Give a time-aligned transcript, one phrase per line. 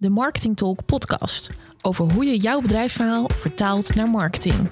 [0.00, 1.50] de Marketing Talk podcast
[1.82, 4.70] over hoe je jouw bedrijfsverhaal vertaalt naar marketing.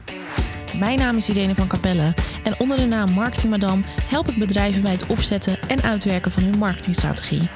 [0.79, 2.15] Mijn naam is Irene van Capelle
[2.45, 6.43] en onder de naam Marketing Madame help ik bedrijven bij het opzetten en uitwerken van
[6.43, 7.49] hun marketingstrategie.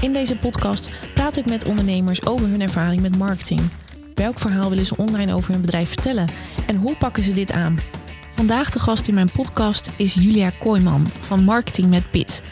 [0.00, 3.60] In deze podcast praat ik met ondernemers over hun ervaring met marketing.
[4.14, 6.28] Welk verhaal willen ze online over hun bedrijf vertellen
[6.66, 7.78] en hoe pakken ze dit aan?
[8.28, 12.42] Vandaag de gast in mijn podcast is Julia Kooijman van Marketing met Pit.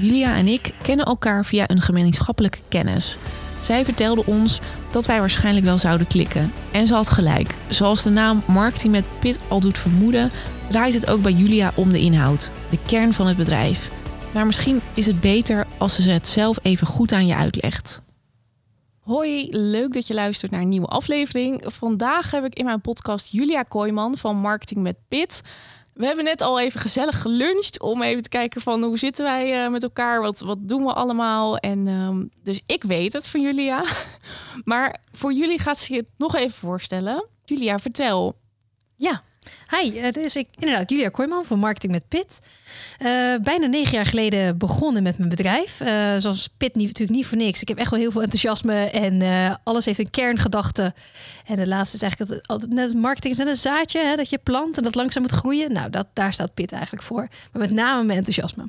[0.00, 3.18] Julia en ik kennen elkaar via een gemeenschappelijke kennis.
[3.64, 4.60] Zij vertelde ons
[4.90, 6.52] dat wij waarschijnlijk wel zouden klikken.
[6.72, 7.54] En ze had gelijk.
[7.68, 10.30] Zoals de naam Marketing met Pit al doet vermoeden,
[10.68, 13.90] draait het ook bij Julia om de inhoud, de kern van het bedrijf.
[14.32, 18.02] Maar misschien is het beter als ze het zelf even goed aan je uitlegt.
[18.98, 21.64] Hoi, leuk dat je luistert naar een nieuwe aflevering.
[21.66, 25.42] Vandaag heb ik in mijn podcast Julia Kooijman van Marketing met Pit.
[25.94, 29.64] We hebben net al even gezellig geluncht om even te kijken van hoe zitten wij
[29.64, 31.56] uh, met elkaar, wat, wat doen we allemaal.
[31.56, 33.84] En um, dus ik weet het van Julia.
[34.64, 37.28] Maar voor jullie gaat ze het nog even voorstellen.
[37.44, 38.38] Julia, vertel.
[38.96, 39.22] Ja,
[39.70, 42.40] Hi, het is ik, inderdaad Julia Kooijman van Marketing met Pit.
[42.98, 43.08] Uh,
[43.42, 45.80] bijna negen jaar geleden begonnen met mijn bedrijf.
[45.80, 47.60] Uh, zoals Pit niet, natuurlijk niet voor niks.
[47.60, 50.94] Ik heb echt wel heel veel enthousiasme en uh, alles heeft een kerngedachte.
[51.46, 54.38] En de laatste is eigenlijk altijd net marketing is net een zaadje hè, dat je
[54.38, 55.72] plant en dat langzaam moet groeien.
[55.72, 57.28] Nou, dat, daar staat Pit eigenlijk voor.
[57.52, 58.68] Maar met name mijn enthousiasme.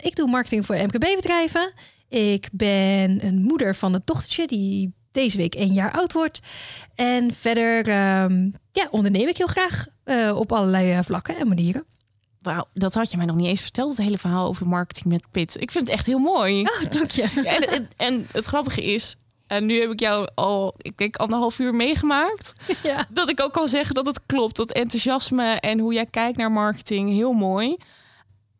[0.00, 1.72] Ik doe marketing voor MKB-bedrijven.
[2.08, 6.40] Ik ben een moeder van een dochtertje die deze week één jaar oud wordt.
[6.94, 7.78] En verder
[8.22, 11.84] um, ja, onderneem ik heel graag uh, op allerlei uh, vlakken en manieren.
[12.42, 15.30] Wauw, dat had je mij nog niet eens verteld, het hele verhaal over marketing met
[15.30, 15.60] Pit.
[15.60, 16.62] Ik vind het echt heel mooi.
[16.62, 17.30] Oh, dank je.
[17.34, 21.16] Ja, en, en, en, het grappige is, en nu heb ik jou al, ik denk,
[21.16, 22.52] anderhalf uur meegemaakt.
[22.82, 23.06] Ja.
[23.08, 24.56] Dat ik ook kan zeggen dat het klopt.
[24.56, 27.76] Dat enthousiasme en hoe jij kijkt naar marketing, heel mooi.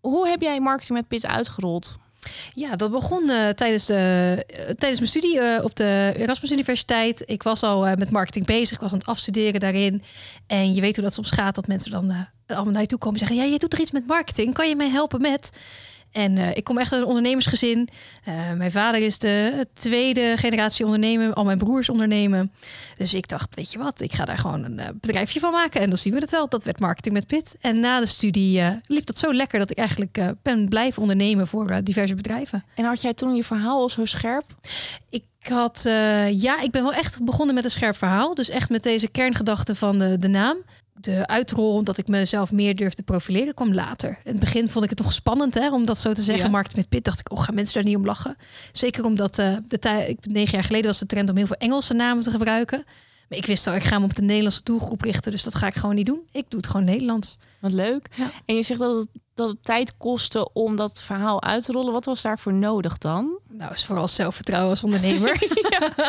[0.00, 1.96] Hoe heb jij marketing met Pit uitgerold?
[2.54, 7.22] Ja, dat begon uh, tijdens, de, uh, tijdens mijn studie uh, op de Erasmus Universiteit.
[7.26, 8.76] Ik was al met marketing bezig.
[8.76, 10.02] Ik was aan het afstuderen daarin.
[10.46, 13.20] En je weet hoe dat soms gaat, dat mensen dan allemaal naar je toe komen
[13.20, 13.46] en zeggen...
[13.46, 14.54] ja, je doet er iets met marketing.
[14.54, 15.50] Kan je mij helpen met...
[16.12, 17.88] En uh, ik kom echt uit een ondernemersgezin.
[18.28, 21.34] Uh, mijn vader is de tweede generatie ondernemen.
[21.34, 22.52] Al mijn broers ondernemen.
[22.96, 25.80] Dus ik dacht, weet je wat, ik ga daar gewoon een uh, bedrijfje van maken.
[25.80, 26.48] En dan zien we het wel.
[26.48, 27.56] Dat werd marketing met Pit.
[27.60, 31.80] En na de studie liep dat zo lekker dat ik eigenlijk ben blijven ondernemen voor
[31.82, 32.64] diverse bedrijven.
[32.74, 34.44] En had jij toen je verhaal al zo scherp?
[35.10, 35.82] Ik had,
[36.30, 38.34] ja, ik ben wel echt begonnen met een scherp verhaal.
[38.34, 40.56] Dus echt met deze kerngedachte van de, de naam
[41.00, 44.09] de uitrol dat ik mezelf meer durf te profileren kwam later.
[44.09, 46.44] In het begin vond ik het nog spannend hè, om dat zo te zeggen.
[46.44, 46.50] Ja.
[46.50, 48.36] Markt met pit dacht ik, oh, gaan mensen daar niet om lachen?
[48.72, 51.94] Zeker omdat uh, de tijd, negen jaar geleden was de trend om heel veel Engelse
[51.94, 52.84] namen te gebruiken.
[53.28, 55.66] Maar ik wist al, ik ga me op de Nederlandse doelgroep richten, dus dat ga
[55.66, 56.20] ik gewoon niet doen.
[56.32, 57.38] Ik doe het gewoon Nederlands.
[57.60, 58.09] Wat leuk.
[58.16, 58.30] Ja.
[58.44, 61.93] En je zegt dat het, dat het tijd kostte om dat verhaal uit te rollen.
[61.93, 63.38] Wat was daarvoor nodig dan?
[63.49, 65.31] Nou, is vooral zelfvertrouwen als ondernemer.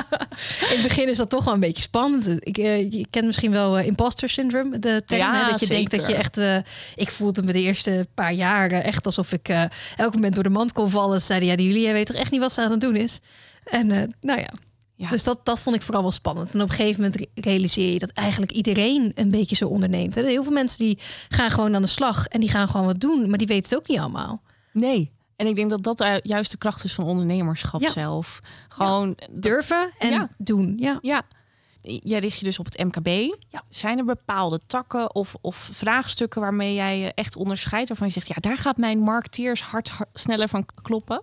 [0.69, 2.27] In het begin is dat toch wel een beetje spannend.
[2.39, 5.21] Ik, uh, je kent misschien wel uh, imposter syndrome, de term.
[5.21, 5.75] Ja, hè, dat je zeker.
[5.75, 6.37] denkt dat je echt...
[6.37, 6.57] Uh,
[6.95, 9.49] ik voelde me de eerste paar jaren echt alsof ik
[9.95, 11.21] elk moment door de mand kon vallen.
[11.21, 13.19] Zeiden, ja, die jullie weten toch echt niet wat ze aan het doen is?
[13.63, 13.87] En
[14.21, 14.49] nou ja,
[14.99, 15.09] ja.
[15.09, 16.53] Dus dat, dat vond ik vooral wel spannend.
[16.53, 20.15] En op een gegeven moment realiseer je dat eigenlijk iedereen een beetje zo onderneemt.
[20.15, 20.25] Hè?
[20.25, 20.99] Heel veel mensen die
[21.29, 23.79] gaan gewoon aan de slag en die gaan gewoon wat doen, maar die weten het
[23.79, 24.41] ook niet allemaal.
[24.71, 25.11] Nee.
[25.35, 27.89] En ik denk dat dat juist de kracht is van ondernemerschap ja.
[27.89, 28.39] zelf.
[28.67, 29.27] Gewoon ja.
[29.31, 30.73] durven en doen.
[30.77, 30.99] Ja.
[31.01, 31.21] ja.
[31.81, 33.35] Jij richt je dus op het MKB.
[33.69, 37.87] Zijn er bepaalde takken of, of vraagstukken waarmee jij je echt onderscheidt?
[37.87, 41.21] Waarvan je zegt, ja, daar gaat mijn marketeers hart sneller van kloppen?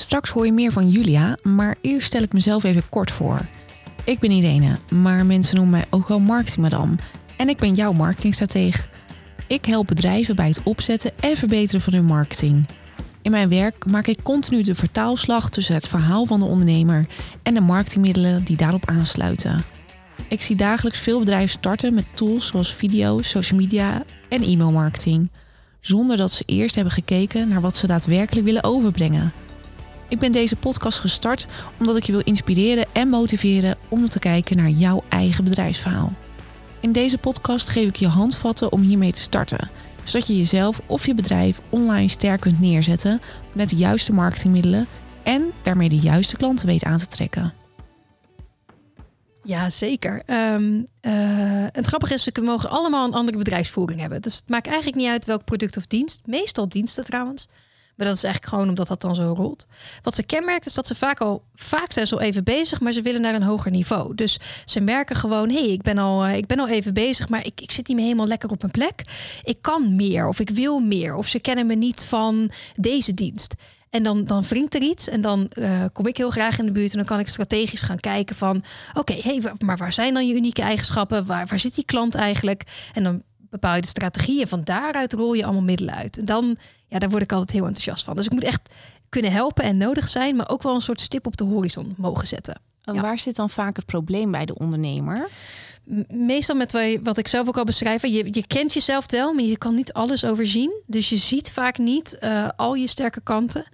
[0.00, 3.40] Straks hoor je meer van Julia, maar eerst stel ik mezelf even kort voor.
[4.04, 6.96] Ik ben Irene, maar mensen noemen mij ook wel marketingmadam.
[7.36, 8.82] En ik ben jouw marketingstratege.
[9.46, 12.66] Ik help bedrijven bij het opzetten en verbeteren van hun marketing.
[13.22, 17.06] In mijn werk maak ik continu de vertaalslag tussen het verhaal van de ondernemer
[17.42, 19.64] en de marketingmiddelen die daarop aansluiten.
[20.28, 25.30] Ik zie dagelijks veel bedrijven starten met tools zoals video, social media en e-mailmarketing,
[25.80, 29.32] zonder dat ze eerst hebben gekeken naar wat ze daadwerkelijk willen overbrengen.
[30.10, 31.46] Ik ben deze podcast gestart
[31.78, 36.12] omdat ik je wil inspireren en motiveren om te kijken naar jouw eigen bedrijfsverhaal.
[36.80, 39.70] In deze podcast geef ik je handvatten om hiermee te starten,
[40.04, 43.20] zodat je jezelf of je bedrijf online sterk kunt neerzetten
[43.52, 44.86] met de juiste marketingmiddelen
[45.22, 47.52] en daarmee de juiste klanten weet aan te trekken.
[49.42, 50.22] Ja, zeker.
[50.26, 51.12] Um, uh,
[51.72, 54.22] het grappige is, ze mogen allemaal een andere bedrijfsvoering hebben.
[54.22, 56.20] Dus het maakt eigenlijk niet uit welk product of dienst.
[56.24, 57.46] Meestal diensten trouwens.
[58.00, 59.66] Maar dat is eigenlijk gewoon omdat dat dan zo rolt.
[60.02, 63.02] Wat ze kenmerkt is dat ze vaak al vaak zijn al even bezig, maar ze
[63.02, 64.14] willen naar een hoger niveau.
[64.14, 67.46] Dus ze merken gewoon, hé, hey, ik ben al, ik ben al even bezig, maar
[67.46, 69.02] ik, ik zit niet meer helemaal lekker op mijn plek.
[69.44, 71.14] Ik kan meer of ik wil meer.
[71.14, 73.54] Of ze kennen me niet van deze dienst.
[73.90, 75.08] En dan, dan wringt er iets.
[75.08, 76.90] En dan eh, kom ik heel graag in de buurt.
[76.90, 78.64] En dan kan ik strategisch gaan kijken van...
[78.94, 81.26] oké, hey, maar waar zijn dan je unieke eigenschappen?
[81.26, 82.62] Waar, waar zit die klant eigenlijk?
[82.92, 84.40] En dan bepaal je de strategie.
[84.40, 86.18] En van daaruit rol je allemaal middelen uit.
[86.18, 86.56] En dan,
[86.90, 88.16] ja, daar word ik altijd heel enthousiast van.
[88.16, 88.74] Dus ik moet echt
[89.08, 90.36] kunnen helpen en nodig zijn...
[90.36, 92.60] maar ook wel een soort stip op de horizon mogen zetten.
[92.84, 95.28] En waar zit dan vaak het probleem bij de ondernemer?
[96.08, 98.02] meestal met wat ik zelf ook al beschrijf.
[98.02, 100.72] Je, je kent jezelf wel, maar je kan niet alles overzien.
[100.86, 103.64] Dus je ziet vaak niet uh, al je sterke kanten.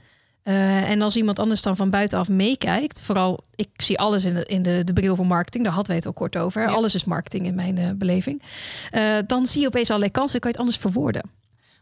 [0.44, 4.44] Uh, en als iemand anders dan van buitenaf meekijkt, vooral ik zie alles in de,
[4.44, 6.68] in de, de bril van marketing, daar hadden we het al kort over.
[6.68, 8.42] Alles is marketing in mijn uh, beleving.
[9.26, 11.22] dan zie je opeens allerlei kansen, kan je het anders verwoorden.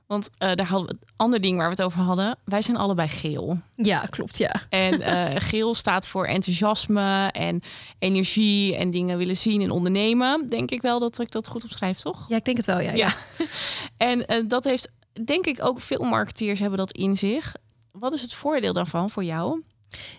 [0.07, 2.39] Want uh, daar hadden we het andere ding waar we het over hadden.
[2.45, 3.59] Wij zijn allebei geel.
[3.75, 4.63] Ja, klopt, ja.
[4.69, 7.63] En uh, geel staat voor enthousiasme en
[7.99, 10.47] energie en dingen willen zien en ondernemen.
[10.47, 12.29] Denk ik wel dat ik dat goed opschrijf, toch?
[12.29, 12.93] Ja, ik denk het wel, ja.
[12.93, 13.15] ja.
[13.97, 14.91] en uh, dat heeft,
[15.25, 17.55] denk ik, ook veel marketeers hebben dat in zich.
[17.93, 19.63] Wat is het voordeel daarvan voor jou?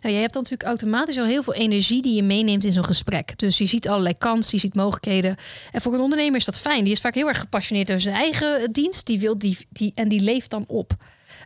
[0.01, 2.85] Ja, je hebt dan natuurlijk automatisch al heel veel energie die je meeneemt in zo'n
[2.85, 3.37] gesprek.
[3.37, 5.35] Dus je ziet allerlei kansen, je ziet mogelijkheden.
[5.71, 6.83] En voor een ondernemer is dat fijn.
[6.83, 9.05] Die is vaak heel erg gepassioneerd over zijn eigen dienst.
[9.05, 10.93] Die wil die, die, en die leeft dan op.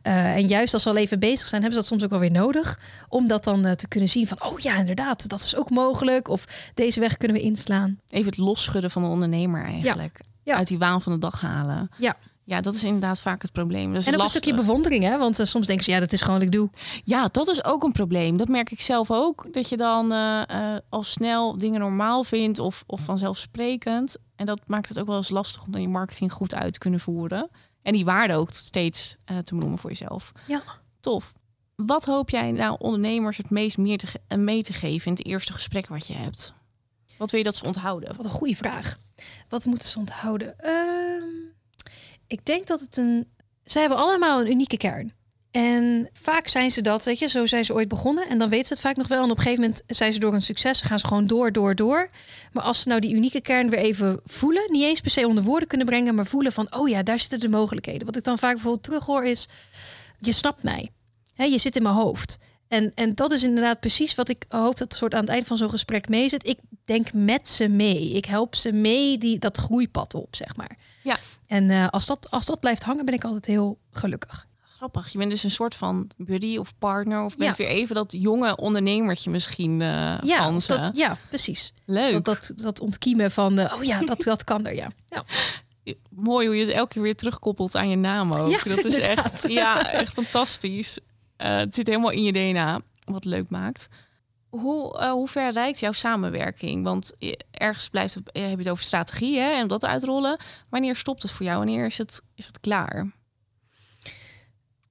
[0.04, 2.30] Uh, en juist als ze al even bezig zijn, hebben ze dat soms ook wel
[2.30, 2.80] weer nodig.
[3.10, 6.28] Om dat dan uh, te kunnen zien van, oh ja, inderdaad, dat is ook mogelijk.
[6.28, 8.00] Of deze weg kunnen we inslaan.
[8.10, 10.20] Even het losschudden van de ondernemer eigenlijk.
[10.24, 10.28] Ja.
[10.44, 10.56] Ja.
[10.56, 11.90] Uit die waan van de dag halen.
[11.98, 12.18] Ja.
[12.50, 13.92] Ja, dat is inderdaad vaak het probleem.
[13.92, 15.18] Dat is en ook een stukje bewondering, hè?
[15.18, 16.70] Want uh, soms denken ze, ja, dat is gewoon wat ik doe.
[17.04, 18.38] Ja, dat is ook een probleem.
[18.38, 19.54] Dat merk ik zelf ook.
[19.54, 24.18] Dat je dan uh, uh, al snel dingen normaal vindt of, of vanzelfsprekend.
[24.36, 26.80] En dat maakt het ook wel eens lastig om dan je marketing goed uit te
[26.80, 27.50] kunnen voeren.
[27.82, 30.32] En die waarde ook steeds te benoemen voor jezelf.
[30.48, 30.64] Ja.
[31.00, 31.34] Tof.
[31.76, 35.54] Wat hoop jij nou ondernemers het meest meer te mee te geven in het eerste
[35.54, 36.54] gesprek wat je hebt?
[37.18, 38.16] Wat wil je dat ze onthouden?
[38.16, 38.98] Wat een goede vraag.
[39.50, 40.56] Wat moeten ze onthouden?
[40.62, 40.99] Uh...
[42.30, 43.28] Ik denk dat het een.
[43.64, 45.14] Zij hebben allemaal een unieke kern.
[45.52, 48.28] En vaak zijn ze dat, weet je, zo zijn ze ooit begonnen.
[48.28, 49.24] En dan weten ze het vaak nog wel.
[49.24, 51.76] En op een gegeven moment zijn ze door een succes, gaan ze gewoon door, door,
[51.76, 52.10] door.
[52.52, 55.44] Maar als ze nou die unieke kern weer even voelen, niet eens per se onder
[55.44, 58.06] woorden kunnen brengen, maar voelen van, oh ja, daar zitten de mogelijkheden.
[58.06, 59.48] Wat ik dan vaak bijvoorbeeld terughoor is,
[60.20, 60.90] je snapt mij.
[61.36, 62.38] Je zit in mijn hoofd.
[62.68, 65.58] En, en dat is inderdaad precies wat ik hoop dat soort aan het eind van
[65.58, 66.48] zo'n gesprek mee zit.
[66.48, 68.10] Ik denk met ze mee.
[68.10, 70.78] Ik help ze mee die, dat groeipad op, zeg maar.
[71.04, 71.18] Ja.
[71.48, 74.48] En uh, als, dat, als dat blijft hangen, ben ik altijd heel gelukkig.
[74.80, 75.12] Grappig.
[75.12, 77.24] Je bent dus een soort van buddy of partner.
[77.24, 77.64] Of bent ja.
[77.66, 80.80] weer even dat jonge ondernemertje misschien uh, ja, van ze.
[80.80, 81.74] Dat, ja, precies.
[81.86, 82.14] Leuk.
[82.14, 84.92] Dat, dat, dat ontkiemen van, uh, oh ja, dat, dat kan er, ja.
[85.08, 85.24] ja.
[86.10, 88.50] Mooi hoe je het elke keer weer terugkoppelt aan je naam ook.
[88.50, 89.26] Ja, dat is inderdaad.
[89.26, 91.00] echt, ja, echt fantastisch.
[91.38, 93.88] Uh, het zit helemaal in je DNA, wat leuk maakt.
[94.50, 96.84] Hoe, uh, hoe ver reikt jouw samenwerking?
[96.84, 97.14] Want
[97.52, 100.38] ergens blijft het, heb je het over strategie hè, en dat uitrollen.
[100.70, 101.58] Wanneer stopt het voor jou?
[101.58, 103.08] Wanneer is het, is het klaar?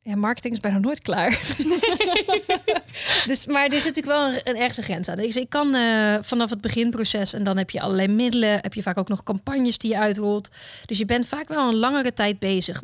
[0.08, 1.30] Ja, marketing is bijna nooit klaar.
[3.26, 5.16] dus, maar er zit natuurlijk wel een, een ergste grens aan.
[5.16, 8.50] Dus ik kan uh, vanaf het beginproces en dan heb je allerlei middelen.
[8.50, 10.48] Heb je vaak ook nog campagnes die je uitrolt.
[10.86, 12.82] Dus je bent vaak wel een langere tijd bezig.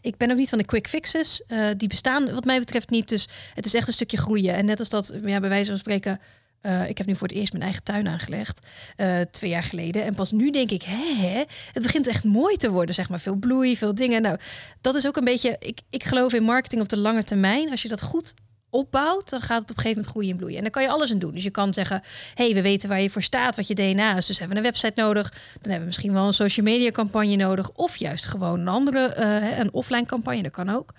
[0.00, 1.42] Ik ben ook niet van de quick fixes.
[1.48, 3.08] Uh, die bestaan wat mij betreft niet.
[3.08, 4.54] Dus het is echt een stukje groeien.
[4.54, 6.20] En net als dat, ja, bij wijze van spreken
[6.66, 8.66] uh, ik heb nu voor het eerst mijn eigen tuin aangelegd,
[8.96, 10.04] uh, twee jaar geleden.
[10.04, 13.20] En pas nu denk ik, hè, hè, het begint echt mooi te worden, zeg maar.
[13.20, 14.22] Veel bloei, veel dingen.
[14.22, 14.38] Nou,
[14.80, 17.70] dat is ook een beetje, ik, ik geloof in marketing op de lange termijn.
[17.70, 18.34] Als je dat goed
[18.74, 20.56] opbouwt, dan gaat het op een gegeven moment groeien en bloeien.
[20.56, 21.32] En dan kan je alles aan doen.
[21.32, 22.02] Dus je kan zeggen,
[22.34, 24.26] hey, we weten waar je voor staat, wat je DNA is.
[24.26, 25.30] Dus hebben we een website nodig.
[25.30, 27.70] Dan hebben we misschien wel een social media campagne nodig.
[27.70, 30.94] Of juist gewoon een andere, uh, een offline campagne, dat kan ook.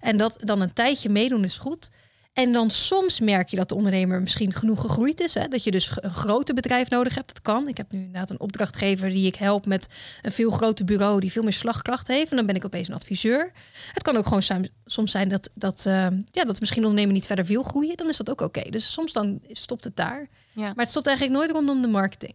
[0.00, 1.90] En dat dan een tijdje meedoen is goed.
[2.32, 5.34] En dan soms merk je dat de ondernemer misschien genoeg gegroeid is.
[5.34, 5.48] Hè?
[5.48, 7.28] Dat je dus een groter bedrijf nodig hebt.
[7.28, 7.68] Dat kan.
[7.68, 9.88] Ik heb nu inderdaad een opdrachtgever die ik help met
[10.22, 12.30] een veel groter bureau die veel meer slagkracht heeft.
[12.30, 13.52] En dan ben ik opeens een adviseur.
[13.92, 17.14] Het kan ook gewoon zijn, soms zijn dat, dat, uh, ja, dat misschien een ondernemer
[17.14, 17.96] niet verder wil groeien.
[17.96, 18.70] Dan is dat ook oké.
[18.70, 20.28] Dus soms dan stopt het daar.
[20.52, 20.62] Ja.
[20.62, 22.34] Maar het stopt eigenlijk nooit rondom de marketing.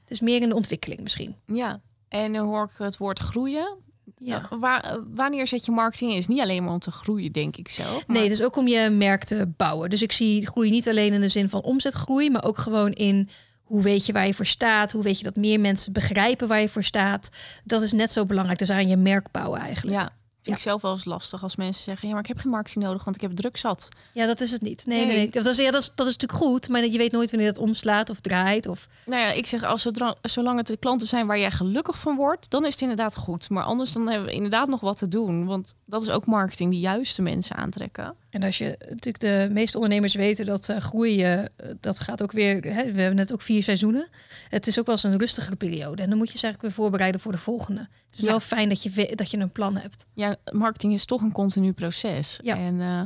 [0.00, 1.36] Het is meer in de ontwikkeling misschien.
[1.46, 3.76] Ja, en dan hoor ik het woord groeien.
[4.24, 4.48] Ja.
[4.50, 6.16] Waar, wanneer zet je marketing in?
[6.16, 8.06] Is niet alleen maar om te groeien, denk ik zelf.
[8.06, 8.16] Maar...
[8.16, 9.90] Nee, het is ook om je merk te bouwen.
[9.90, 13.28] Dus ik zie groei niet alleen in de zin van omzetgroei, maar ook gewoon in
[13.62, 14.92] hoe weet je waar je voor staat?
[14.92, 17.30] Hoe weet je dat meer mensen begrijpen waar je voor staat?
[17.64, 18.58] Dat is net zo belangrijk.
[18.58, 20.00] Dus aan je merk bouwen eigenlijk.
[20.00, 22.50] Ja, Vind ik zelf wel eens lastig als mensen zeggen: ja, maar ik heb geen
[22.50, 23.88] marketing nodig, want ik heb druk zat.
[24.12, 24.86] Ja, dat is het niet.
[24.86, 25.16] Nee, nee.
[25.16, 25.30] nee.
[25.30, 27.62] Dat, is, ja, dat, is, dat is natuurlijk goed, maar je weet nooit wanneer dat
[27.62, 28.68] omslaat of draait.
[28.68, 28.88] Of...
[29.06, 32.16] Nou ja, ik zeg als zodra, zolang het de klanten zijn waar jij gelukkig van
[32.16, 33.50] wordt, dan is het inderdaad goed.
[33.50, 36.70] Maar anders dan hebben we inderdaad nog wat te doen, want dat is ook marketing,
[36.70, 38.16] die juiste mensen aantrekken.
[38.32, 42.54] En als je natuurlijk de meeste ondernemers weten dat uh, groeien, dat gaat ook weer.
[42.54, 44.08] Hè, we hebben net ook vier seizoenen.
[44.48, 46.02] Het is ook wel eens een rustigere periode.
[46.02, 47.88] En dan moet je je eigenlijk weer voorbereiden voor de volgende.
[48.10, 50.06] Het is wel fijn dat je, dat je een plan hebt.
[50.14, 52.38] Ja, marketing is toch een continu proces.
[52.42, 52.56] Ja.
[52.56, 52.98] En, uh,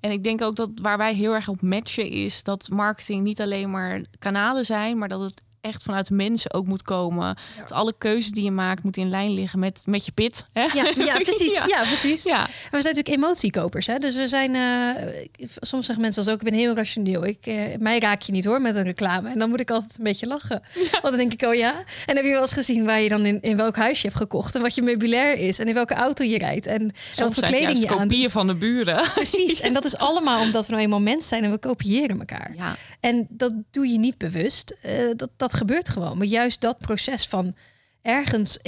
[0.00, 3.40] en ik denk ook dat waar wij heel erg op matchen is dat marketing niet
[3.40, 7.36] alleen maar kanalen zijn, maar dat het echt vanuit mensen ook moet komen.
[7.58, 10.46] Dat alle keuzes die je maakt moeten in lijn liggen met, met je pit.
[10.52, 10.62] Hè?
[10.62, 11.64] Ja, ja, precies.
[11.66, 11.82] ja.
[11.82, 12.22] precies.
[12.22, 12.44] Ja.
[12.46, 13.86] we zijn natuurlijk emotiekopers.
[13.86, 13.98] Hè?
[13.98, 17.26] Dus we zijn, uh, soms zeggen mensen als ook, ik ben heel rationeel.
[17.26, 19.30] Ik, uh, mij raak je niet hoor met een reclame.
[19.30, 20.62] En dan moet ik altijd een beetje lachen.
[20.90, 21.74] Want dan denk ik, oh ja.
[22.06, 24.20] En heb je wel eens gezien waar je dan in, in welk huis je hebt
[24.20, 27.34] gekocht en wat je meubilair is en in welke auto je rijdt en, en wat
[27.34, 28.30] voor kleding je aan.
[28.30, 29.10] van de buren.
[29.14, 29.60] Precies.
[29.60, 32.52] En dat is allemaal omdat we nou eenmaal mensen zijn en we kopiëren elkaar.
[32.56, 32.76] Ja.
[33.00, 34.76] En dat doe je niet bewust.
[34.86, 36.18] Uh, dat, dat gebeurt gewoon.
[36.18, 37.54] Maar juist dat proces van
[38.02, 38.58] ergens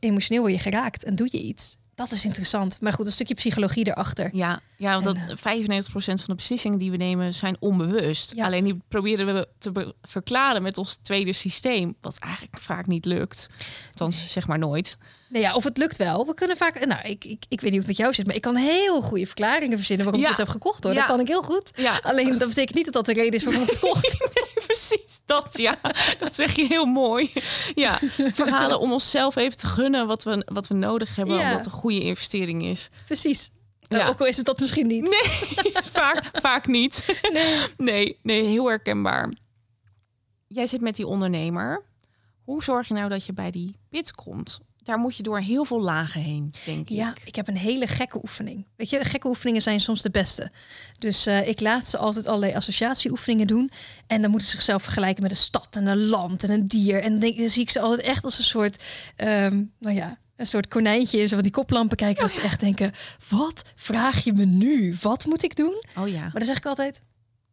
[0.00, 1.78] emotioneel word je geraakt en doe je iets.
[2.00, 2.80] Dat is interessant.
[2.80, 4.30] Maar goed, een stukje psychologie erachter.
[4.32, 8.40] Ja, ja want dat 95% eh, van de beslissingen die we nemen zijn onbewust.
[8.40, 11.94] Alleen die proberen we te verklaren met ons tweede systeem.
[12.00, 13.48] Wat eigenlijk vaak niet lukt.
[13.88, 14.98] Althans, zeg maar nooit.
[15.30, 16.26] Nee, ja, of het lukt wel.
[16.26, 16.86] We kunnen vaak.
[16.86, 19.02] Nou, ik, ik, ik weet niet of het met jou zit, maar ik kan heel
[19.02, 20.94] goede verklaringen verzinnen waarom ik het heb gekocht hoor.
[20.94, 21.70] Dat kan ik heel goed.
[21.74, 22.00] Ja.
[22.02, 24.18] Alleen dat betekent niet dat dat de reden is waarom ik het kocht.
[24.34, 25.20] nee, precies.
[25.24, 25.78] Dat ja.
[26.18, 27.32] Dat zeg je heel mooi.
[27.74, 27.98] Ja.
[28.32, 31.36] Verhalen om onszelf even te gunnen wat we, wat we nodig hebben.
[31.36, 31.52] Ja.
[31.52, 32.90] Wat een goede investering is.
[33.04, 33.50] Precies.
[33.88, 34.08] Ja.
[34.08, 35.02] ook al is het dat misschien niet.
[35.02, 37.20] Nee, vaak, vaak niet.
[37.32, 37.66] Nee.
[37.76, 39.32] nee, nee, heel herkenbaar.
[40.46, 41.82] Jij zit met die ondernemer.
[42.44, 44.60] Hoe zorg je nou dat je bij die pit komt?
[44.90, 46.88] Daar moet je door heel veel lagen heen, denk ik.
[46.88, 48.66] Ja, ik heb een hele gekke oefening.
[48.76, 50.50] Weet je, gekke oefeningen zijn soms de beste.
[50.98, 53.70] Dus uh, ik laat ze altijd allerlei associatieoefeningen doen.
[54.06, 57.02] En dan moeten ze zichzelf vergelijken met een stad en een land en een dier.
[57.02, 58.82] En dan, denk, dan zie ik ze altijd echt als een soort,
[59.16, 61.26] um, nou ja, een soort konijntje.
[61.26, 62.22] Zo van die koplampen kijken.
[62.22, 62.92] Dat ze echt denken,
[63.28, 64.96] wat vraag je me nu?
[65.00, 65.82] Wat moet ik doen?
[65.98, 66.20] Oh ja.
[66.20, 67.02] Maar dan zeg ik altijd,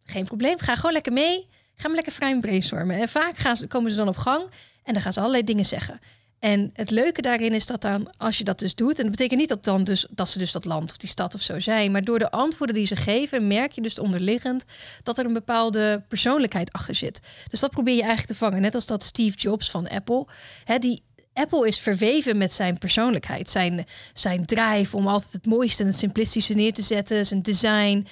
[0.03, 0.59] geen probleem.
[0.59, 1.47] Ga gewoon lekker mee.
[1.75, 2.99] Ga maar lekker vrij brainstormen.
[2.99, 4.43] En vaak gaan ze, komen ze dan op gang.
[4.83, 5.99] En dan gaan ze allerlei dingen zeggen.
[6.39, 9.39] En het leuke daarin is dat dan, als je dat dus doet, en dat betekent
[9.39, 11.91] niet dat, dan dus, dat ze dus dat land of die stad of zo zijn,
[11.91, 14.65] maar door de antwoorden die ze geven, merk je dus onderliggend
[15.03, 17.21] dat er een bepaalde persoonlijkheid achter zit.
[17.49, 18.61] Dus dat probeer je eigenlijk te vangen.
[18.61, 20.25] Net als dat Steve Jobs van Apple,
[20.63, 21.03] hè, die
[21.33, 25.97] Apple is verweven met zijn persoonlijkheid, zijn, zijn drive om altijd het mooiste en het
[25.97, 28.07] simplistische neer te zetten, zijn design.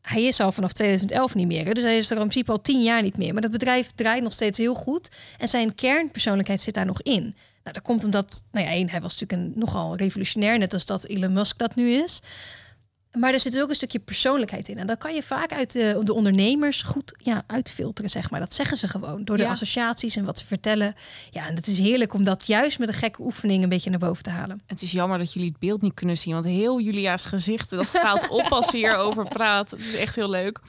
[0.00, 2.82] Hij is al vanaf 2011 niet meer, dus hij is er in principe al tien
[2.82, 3.32] jaar niet meer.
[3.32, 5.08] Maar dat bedrijf draait nog steeds heel goed
[5.38, 7.34] en zijn kernpersoonlijkheid zit daar nog in.
[7.62, 10.86] Nou, dat komt omdat, nou ja, één, hij was natuurlijk een, nogal revolutionair, net als
[10.86, 12.20] dat Elon Musk dat nu is.
[13.18, 14.78] Maar er zit dus ook een stukje persoonlijkheid in.
[14.78, 18.40] En dat kan je vaak uit de, de ondernemers goed ja, uitfilteren, zeg maar.
[18.40, 20.94] Dat zeggen ze gewoon door de associaties en wat ze vertellen.
[21.30, 23.98] Ja, en het is heerlijk om dat juist met een gekke oefening een beetje naar
[23.98, 24.60] boven te halen.
[24.66, 27.86] Het is jammer dat jullie het beeld niet kunnen zien, want heel Julia's gezicht, dat
[27.86, 29.70] staat op als ze hierover praat.
[29.70, 30.60] Het is echt heel leuk.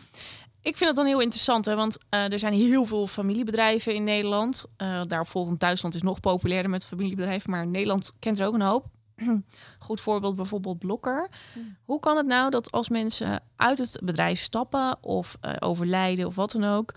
[0.62, 4.03] Ik vind het dan heel interessant, hè, want uh, er zijn heel veel familiebedrijven in
[4.03, 4.65] Nederland.
[4.77, 8.62] Uh, daarop volgend Duitsland is nog populairder met familiebedrijven, maar Nederland kent er ook een
[8.62, 8.86] hoop.
[9.80, 11.30] Goed voorbeeld bijvoorbeeld Blokker.
[11.53, 11.77] Hmm.
[11.86, 16.36] Hoe kan het nou dat als mensen uit het bedrijf stappen of uh, overlijden of
[16.36, 16.94] wat dan ook,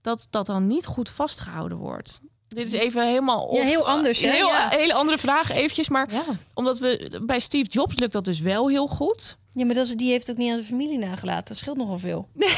[0.00, 2.20] dat dat dan niet goed vastgehouden wordt?
[2.48, 4.20] Dit is even helemaal of, ja, heel anders.
[4.20, 4.30] Hè?
[4.30, 4.68] Heel, ja.
[4.68, 6.08] hele andere vraag eventjes, maar
[6.54, 9.38] omdat we bij Steve Jobs lukt dat dus wel heel goed.
[9.54, 11.44] Ja, maar dat is, die heeft ook niet aan zijn familie nagelaten.
[11.44, 12.28] Dat scheelt nogal veel.
[12.34, 12.56] Nee.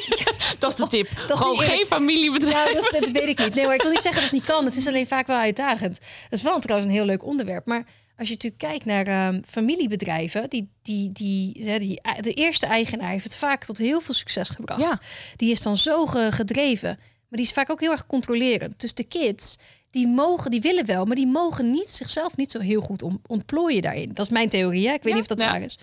[0.58, 1.08] dat is de tip.
[1.26, 2.72] Dat Gewoon geen familiebedrijf.
[2.72, 3.54] Ja, dat, dat, weet ik niet.
[3.54, 4.64] Nee, maar ik wil niet zeggen dat het niet kan.
[4.64, 6.00] Het is alleen vaak wel uitdagend.
[6.00, 7.66] Dat is wel trouwens een heel leuk onderwerp.
[7.66, 7.84] Maar
[8.16, 13.10] als je natuurlijk kijkt naar uh, familiebedrijven, die, die, die, die, die, de eerste eigenaar
[13.10, 14.80] heeft het vaak tot heel veel succes gebracht.
[14.80, 15.00] Ja.
[15.36, 16.98] Die is dan zo gedreven.
[16.98, 18.80] Maar die is vaak ook heel erg controlerend.
[18.80, 19.58] Dus de kids,
[19.90, 23.82] die mogen, die willen wel, maar die mogen niet zichzelf niet zo heel goed ontplooien
[23.82, 24.10] daarin.
[24.14, 24.88] Dat is mijn theorie.
[24.88, 24.94] Hè?
[24.94, 25.78] Ik weet niet of dat waar is.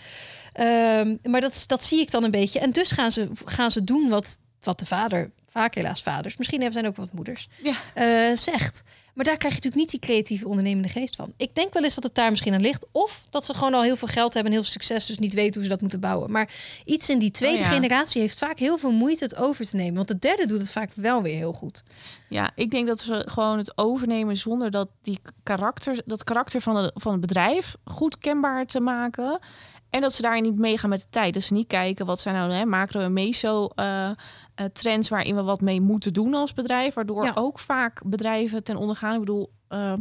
[0.59, 2.59] Um, maar dat, dat zie ik dan een beetje.
[2.59, 6.71] En dus gaan ze, gaan ze doen wat, wat de vader, vaak helaas vaders, misschien
[6.71, 7.73] zijn ook wat moeders, ja.
[7.95, 8.83] uh, zegt.
[9.13, 11.33] Maar daar krijg je natuurlijk niet die creatieve ondernemende geest van.
[11.37, 12.85] Ik denk wel eens dat het daar misschien aan ligt.
[12.91, 15.33] Of dat ze gewoon al heel veel geld hebben en heel veel succes, dus niet
[15.33, 16.31] weten hoe ze dat moeten bouwen.
[16.31, 16.49] Maar
[16.85, 19.95] iets in die tweede oh generatie heeft vaak heel veel moeite het over te nemen.
[19.95, 21.83] Want de derde doet het vaak wel weer heel goed.
[22.29, 26.75] Ja, ik denk dat ze gewoon het overnemen zonder dat die karakter, dat karakter van,
[26.75, 29.39] de, van het bedrijf goed kenbaar te maken.
[29.89, 31.33] En dat ze daarin niet meegaan met de tijd.
[31.33, 34.09] Dat ze niet kijken wat zijn nou hè, macro en meso uh,
[34.73, 36.93] trends waarin we wat mee moeten doen als bedrijf.
[36.93, 39.13] Waardoor ook vaak bedrijven ten onder gaan.
[39.13, 39.93] Ik bedoel, uh,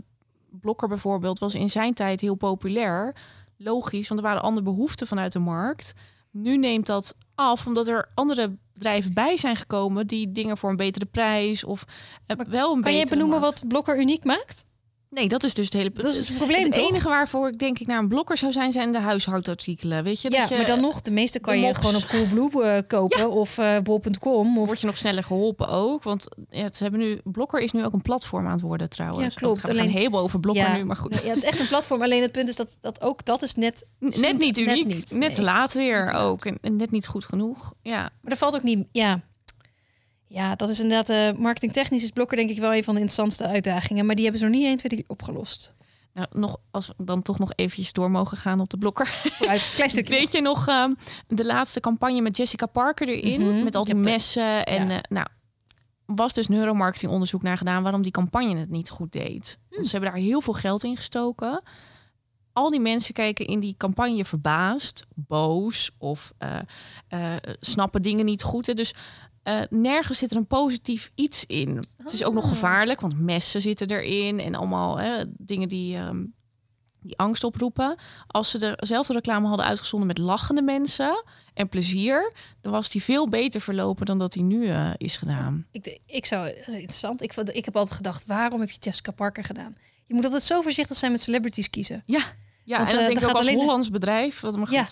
[0.50, 3.16] Blokker bijvoorbeeld was in zijn tijd heel populair.
[3.56, 5.92] Logisch, want er waren andere behoeften vanuit de markt.
[6.30, 10.76] Nu neemt dat af omdat er andere bedrijven bij zijn gekomen die dingen voor een
[10.76, 11.84] betere prijs of
[12.48, 14.66] wel een Kan je benoemen wat Blokker uniek maakt?
[15.10, 16.88] Nee, dat is dus het hele Dat is het probleem, Het toch?
[16.88, 20.04] enige waarvoor ik denk ik naar een blokker zou zijn, zijn de huishoudartikelen.
[20.04, 22.62] Weet je, Ja, je, maar dan nog, de meeste kan de je gewoon op Coolblue
[22.64, 24.58] eh, kopen of eh bol.com.
[24.58, 24.66] Of...
[24.66, 26.02] word je nog sneller geholpen ook.
[26.02, 29.34] Want ja, ze hebben nu, Blokker is nu ook een platform aan het worden trouwens.
[29.34, 29.56] Ja, klopt.
[29.56, 29.82] Het gaat alleen...
[29.82, 31.20] Alleen- helemaal over Blokker ja, nu, maar goed.
[31.22, 32.02] Ja, het is echt een platform.
[32.02, 33.86] Alleen het punt is dat, dat ook dat is net...
[33.98, 35.40] Net niet uniek, net, niet, te nee.
[35.40, 36.22] laat weer Net te laat.
[36.22, 36.44] ook.
[36.44, 37.72] En, en net niet goed genoeg.
[37.82, 38.86] Ja, Maar dat valt ook niet...
[38.92, 39.20] Ja,
[40.28, 41.08] ja dat is inderdaad...
[41.08, 44.06] eh marketingtechnisch is Blokker denk ik wel een van de interessantste uitdagingen.
[44.06, 45.74] Maar die hebben ze nog niet 1, 2, 3 opgelost.
[46.14, 49.06] nou, nog, als we dan toch nog eventjes door mogen gaan op de Blokker.
[49.06, 50.14] Vooruit, klein stukje.
[50.18, 50.92] Weet je nog ehm,
[51.26, 53.40] de laatste campagne met Jessica Parker erin?
[53.40, 54.64] Mhm, Met al die messen.
[54.66, 54.94] En ja.
[54.96, 55.26] eh, nou,
[56.06, 59.58] was dus neuromarketingonderzoek naar gedaan waarom die campagne het niet goed deed.
[59.70, 59.82] Hm.
[59.82, 61.62] Ze hebben daar heel veel geld in gestoken.
[62.52, 66.56] Al die mensen kijken in die campagne verbaasd, boos of eh,
[67.60, 68.66] snappen dingen niet goed.
[68.66, 68.74] Hè.
[68.74, 68.94] Dus
[69.48, 71.84] eh, nergens zit er een positief iets in.
[72.02, 72.48] Het is ook nog Ah.
[72.50, 76.24] gevaarlijk, want messen zitten erin en allemaal hè, dingen die, ehm,
[77.00, 77.96] die angst oproepen.
[78.26, 81.24] Als ze dezelfde reclame hadden uitgezonden met lachende mensen
[81.54, 85.66] en plezier, dan was die veel beter verlopen dan dat die nu eh, is gedaan.
[85.70, 86.48] Ik, ik zou...
[86.66, 87.22] interessant.
[87.22, 89.76] Ik, vond- ik heb altijd gedacht, waarom heb je Jessica Parker gedaan?
[90.06, 92.02] Je moet altijd zo voorzichtig zijn met celebrities kiezen.
[92.06, 92.20] Ja,
[92.64, 94.40] ja Want, en dan eh, denk ik ook als alleen- Hollands bedrijf.
[94.40, 94.86] Wat maar Ja.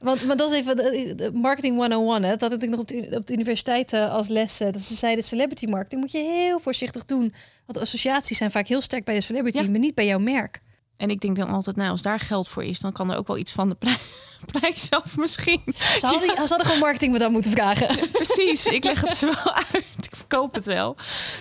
[0.00, 2.22] Want, want dat is even marketing 101.
[2.22, 2.36] Hè.
[2.36, 4.60] Dat had ik nog op de, op de universiteit eh, als les.
[4.60, 7.34] eh, Dat ze zeiden, celebrity marketing moet je heel voorzichtig doen.
[7.66, 9.68] Want associaties zijn vaak heel sterk bij de celebrity, Ja.
[9.70, 10.60] maar niet bij jouw merk.
[11.00, 13.26] En ik denk dan altijd, nou, als daar geld voor is, dan kan er ook
[13.26, 13.96] wel iets van de prij-
[14.60, 15.60] prijs af misschien.
[15.74, 17.86] Ze hadden, ze hadden gewoon marketing me dan moeten vragen.
[18.12, 19.84] Precies, ik leg het ze wel uit.
[20.00, 20.96] Ik verkoop het wel.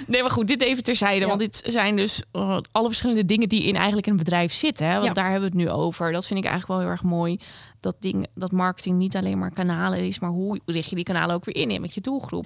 [0.07, 1.19] Nee, maar goed, dit even terzijde.
[1.19, 1.27] Ja.
[1.27, 4.85] Want dit zijn dus uh, alle verschillende dingen die in eigenlijk een bedrijf zitten.
[4.85, 4.93] Hè?
[4.93, 5.13] Want Ja.
[5.13, 6.11] daar hebben we het nu over.
[6.11, 7.39] Dat vind ik eigenlijk wel heel erg mooi.
[7.79, 11.35] Dat, ding, dat marketing niet alleen maar kanalen is, maar hoe richt je die kanalen
[11.35, 12.45] ook weer in, in met je doelgroep.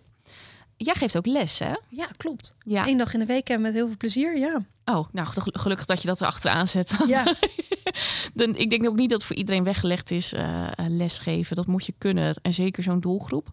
[0.78, 1.74] Jij geeft ook les, hè?
[1.90, 2.56] Ja, klopt.
[2.66, 2.88] Ja.
[2.88, 4.66] Eén dag in de week en met heel veel plezier, ja.
[4.86, 6.96] Oh, nou, gel- gelukkig dat je dat erachteraan zet.
[7.08, 7.36] Ja,
[8.34, 11.56] Dan, ik denk ook niet dat voor iedereen weggelegd is eh, lesgeven.
[11.56, 12.36] Dat moet je kunnen.
[12.42, 13.48] En zeker zo'n doelgroep.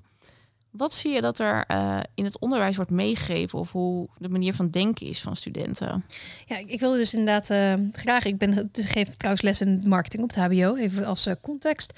[0.71, 3.59] Wat zie je dat er eh, in het onderwijs wordt meegegeven?
[3.59, 6.05] Of hoe de manier van denken is van studenten?
[6.47, 7.47] ja ik, ik wilde dus inderdaad
[7.93, 8.25] graag...
[8.25, 11.93] Ik ben, dus geef trouwens les in marketing op het hbo, even als context.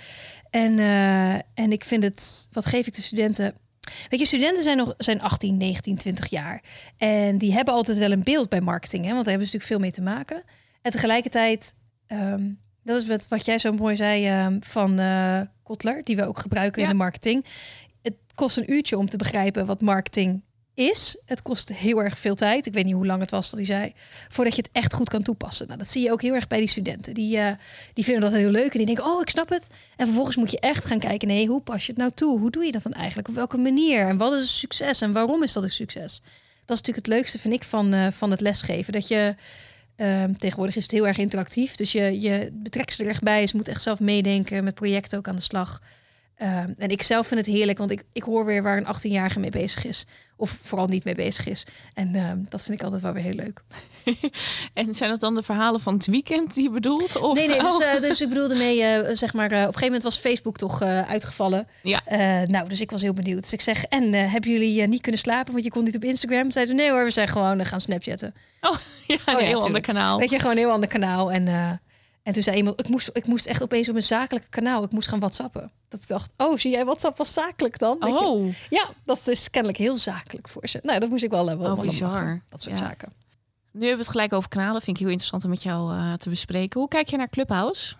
[0.50, 0.78] En,
[1.54, 2.48] en ik vind het...
[2.52, 3.54] Wat geef ik de studenten...
[4.08, 6.62] Weet je, studenten zijn nog zijn 18, 19, 20 jaar.
[6.96, 9.82] En die hebben altijd wel een beeld bij marketing, hè, want daar hebben ze natuurlijk
[9.82, 10.42] veel mee te maken.
[10.82, 11.74] En tegelijkertijd,
[12.06, 12.50] ehm,
[12.84, 16.38] dat is wat, wat jij zo mooi zei ehm, van eh Kotler, die we ook
[16.38, 16.86] gebruiken Ja.
[16.88, 17.44] in de marketing.
[18.02, 20.42] Het kost een uurtje om te begrijpen wat marketing
[20.74, 21.16] is.
[21.26, 22.66] Het kost heel erg veel tijd.
[22.66, 23.92] Ik weet niet hoe lang het was dat hij zei.
[24.28, 25.66] Voordat je het echt goed kan toepassen.
[25.66, 27.14] Nou, dat zie je ook heel erg bij die studenten.
[27.14, 27.52] Die, eh,
[27.92, 28.72] die vinden dat heel leuk.
[28.72, 29.66] En die denken, oh, ik snap het.
[29.96, 31.28] En vervolgens moet je echt gaan kijken.
[31.28, 32.38] Nee, hoe pas je het nou toe?
[32.38, 33.28] Hoe doe je dat dan eigenlijk?
[33.28, 34.06] Op welke manier?
[34.06, 35.00] En wat is een succes?
[35.00, 36.20] En waarom is dat een succes?
[36.64, 38.92] Dat is natuurlijk het leukste, vind ik, van, eh, van het lesgeven.
[38.92, 39.34] Dat je...
[39.96, 41.76] ehm, tegenwoordig is het heel erg interactief.
[41.76, 43.46] Dus je, je betrekt ze er echt bij.
[43.46, 44.64] Ze moet echt zelf meedenken.
[44.64, 45.80] Met projecten ook aan de slag.
[46.36, 49.40] Ehm, en ik zelf vind het heerlijk, want ik, ik hoor weer waar een 18-jarige
[49.40, 50.06] mee bezig is.
[50.36, 51.66] Of vooral niet mee bezig is.
[51.94, 53.62] En ehm, dat vind ik altijd wel weer heel leuk.
[54.74, 57.16] En zijn dat dan de verhalen van het weekend die je bedoelt?
[57.16, 59.58] Of, Nee, nee, dus, Oh, eh, dus ik bedoelde mee, eh, zeg maar, eh, op
[59.58, 61.68] een gegeven moment was Facebook toch uitgevallen.
[61.82, 62.02] Ja.
[62.46, 63.40] Nou, dus ik was heel benieuwd.
[63.40, 66.50] Dus ik zeg, en hebben jullie niet kunnen slapen, want je kon niet op Instagram?
[66.50, 68.34] Zeiden ze, nee hoor, we zijn gewoon gaan Snapchatten.
[68.60, 70.18] oh, ja, een ja, heel ander kanaal.
[70.18, 71.32] Weet je, gewoon een heel ander kanaal.
[71.32, 71.80] En,
[72.22, 74.90] en toen zei iemand, ik moest, ik moest echt opeens op een zakelijk kanaal, ik
[74.92, 75.70] moest gaan whatsappen.
[75.88, 77.96] Dat ik dacht, oh, zie jij WhatsApp was zakelijk dan?
[78.00, 78.06] Je?
[78.06, 80.80] Oh, Ja, dat is kennelijk heel zakelijk voor ze.
[80.82, 82.42] Nou, dat moest ik wel, eh, wel, Oh, bizar.
[82.48, 82.86] Dat soort Ja.
[82.86, 83.12] zaken.
[83.72, 84.82] nu hebben we het gelijk over kanalen.
[84.82, 86.80] Vind ik heel interessant om met jou eh, te bespreken.
[86.80, 87.94] Hoe kijk je naar Clubhouse?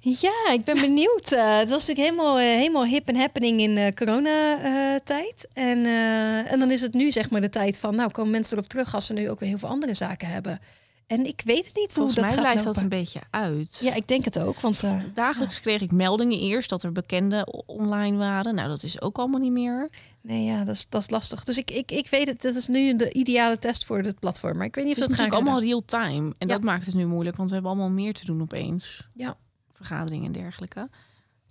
[0.00, 1.32] Ja, ik ben benieuwd.
[1.32, 5.48] Eh, het was natuurlijk helemaal, eh, helemaal hip en happening in eh coronatijd.
[5.52, 7.94] en, eh, en dan is het nu zeg maar de tijd van...
[7.96, 10.60] nou, komen mensen erop terug als ze nu ook weer heel veel andere zaken hebben.
[11.06, 12.72] En ik weet het niet Volgens hoe dat mij gaat lijst lopen.
[12.82, 13.78] dat een beetje uit.
[13.82, 14.60] Ja, ik denk het ook.
[14.60, 18.54] Want eh, Dagelijks kreeg ik meldingen eerst dat er bekenden online waren.
[18.54, 19.90] Nou, dat is ook allemaal niet meer.
[20.20, 21.44] nee, ja, dat is, dat is lastig.
[21.44, 22.42] Dus ik, ik, ik weet het.
[22.42, 24.56] Dat is nu de ideale test voor het platform.
[24.56, 26.34] Maar ik weet niet Het of is dat gaat natuurlijk allemaal real-time.
[26.38, 26.54] En Ja.
[26.54, 29.08] dat maakt het nu moeilijk, want we hebben allemaal meer te doen opeens.
[29.14, 29.36] Ja.
[29.72, 30.88] Vergaderingen en dergelijke.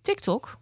[0.02, 0.60] TikTok.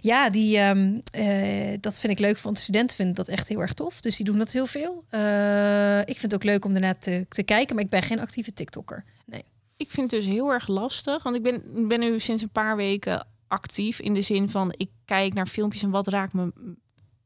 [0.00, 2.38] Ja, die, ehm, eh, dat vind ik leuk.
[2.38, 4.00] Want studenten vinden dat echt heel erg tof.
[4.00, 5.04] Dus die doen dat heel veel.
[5.08, 7.74] Eh, ik vind het ook leuk om daarna te, te kijken.
[7.74, 9.04] Maar ik ben geen actieve TikToker.
[9.26, 9.44] Nee.
[9.76, 11.22] Ik vind het dus heel erg lastig.
[11.22, 14.00] Want ik ben, ben nu sinds een paar weken actief.
[14.00, 16.52] In de zin van, ik kijk naar filmpjes en wat raakt me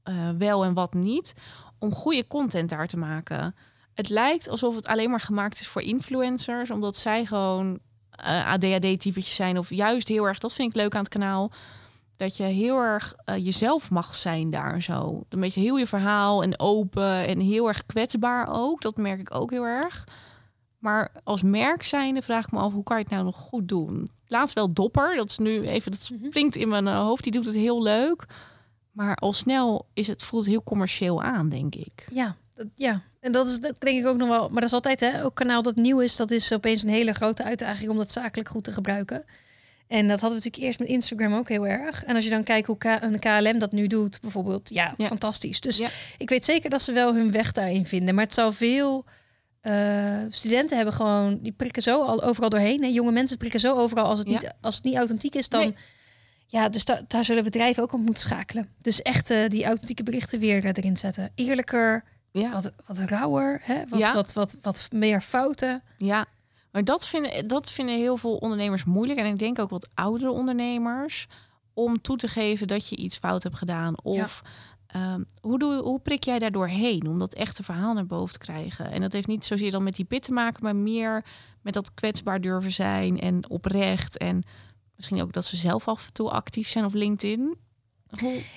[0.03, 1.33] eh, wel en wat niet.
[1.79, 3.55] Om goede content daar te maken.
[3.95, 6.71] Het lijkt alsof het alleen maar gemaakt is voor influencers.
[6.71, 7.79] Omdat zij gewoon
[8.25, 9.59] ADHD-typetjes zijn.
[9.59, 11.53] Of juist heel erg, dat vind ik leuk aan het kanaal.
[12.17, 15.23] Dat je heel erg eh, jezelf mag zijn daar zo.
[15.29, 18.81] Een beetje heel je verhaal en open en heel erg kwetsbaar ook.
[18.83, 20.05] Dat merk ik ook heel erg.
[20.79, 23.69] Maar als merk zijnde vraag ik me af, hoe kan je het nou nog goed
[23.69, 24.09] doen?
[24.27, 26.27] Laatst wel Dopper, dat is nu even, dat Mhm.
[26.27, 28.25] springt in mijn eh, hoofd, die doet het heel leuk.
[28.93, 32.07] Maar al snel is het, voelt het heel commercieel aan, denk ik.
[32.13, 33.03] Ja, dat, ja.
[33.21, 34.43] En dat is denk ik ook nog wel.
[34.49, 37.13] Maar dat is altijd, hè, ook kanaal dat nieuw is, dat is opeens een hele
[37.13, 39.25] grote uitdaging om dat zakelijk goed te gebruiken.
[39.89, 42.05] En dat hadden we natuurlijk eerst met Instagram ook heel erg.
[42.05, 45.07] En als je dan kijkt hoe K- een KLM dat nu doet, bijvoorbeeld, ja, Ja.
[45.07, 45.61] fantastisch.
[45.61, 45.89] Dus Ja.
[46.19, 48.15] ik weet zeker dat ze wel hun weg daarin vinden.
[48.15, 49.05] Maar het zal veel.
[49.61, 52.83] eh, studenten hebben gewoon, die prikken zo al overal doorheen.
[52.83, 52.89] Hè.
[52.89, 54.33] Jonge mensen prikken zo overal als het, Ja.
[54.33, 55.61] niet, als het niet authentiek is, dan.
[55.61, 55.75] Nee.
[56.47, 58.69] Ja, dus daar, daar zullen bedrijven ook op moeten schakelen.
[58.81, 61.31] Dus echt eh, die authentieke berichten weer eh, erin zetten.
[61.35, 63.83] Eerlijker, Ja, wat, wat rauwer, hè?
[63.89, 64.15] Wat, Ja.
[64.15, 65.83] wat, wat, wat meer fouten.
[65.97, 66.27] ja.
[66.77, 69.19] Maar dat vinden, dat vinden heel veel ondernemers moeilijk.
[69.19, 71.27] En ik denk ook wat oudere ondernemers.
[71.75, 74.03] Om toe te geven dat je iets fout hebt gedaan.
[74.03, 74.43] Of
[74.87, 78.39] ehm, hoe, doe, hoe prik jij daar doorheen om dat echte verhaal naar boven te
[78.39, 78.91] krijgen?
[78.91, 81.25] En dat heeft niet zozeer dan met die pit te maken, maar meer
[81.63, 84.19] met dat kwetsbaar durven zijn en oprecht.
[84.19, 84.43] En
[84.97, 87.57] misschien ook dat ze zelf af en toe actief zijn op LinkedIn.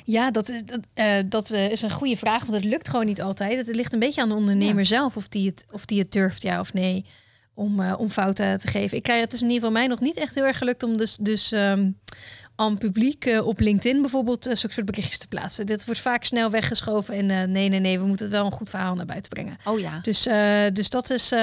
[0.03, 3.05] Ja, dat is, dat, eh, dat eh, is een goede vraag, want het lukt gewoon
[3.05, 3.67] niet altijd.
[3.67, 6.41] Het ligt een beetje aan de ondernemer zelf of die, het, of die het durft,
[6.41, 7.05] ja of nee,
[7.59, 8.97] om, eh, om fouten te geven.
[8.97, 10.97] Ik krijg het is in ieder geval mij nog niet echt heel erg gelukt om
[10.97, 11.91] dus, dus ehm,
[12.55, 15.65] aan publiek eh, op LinkedIn bijvoorbeeld uh, zulke soort berichtjes te plaatsen.
[15.65, 18.69] Dit wordt vaak snel weggeschoven en nee, nee, nee, we moeten het wel een goed
[18.69, 19.57] verhaal naar buiten brengen.
[19.65, 19.99] oh ja.
[20.01, 20.27] Dus,
[20.73, 21.33] dus dat is,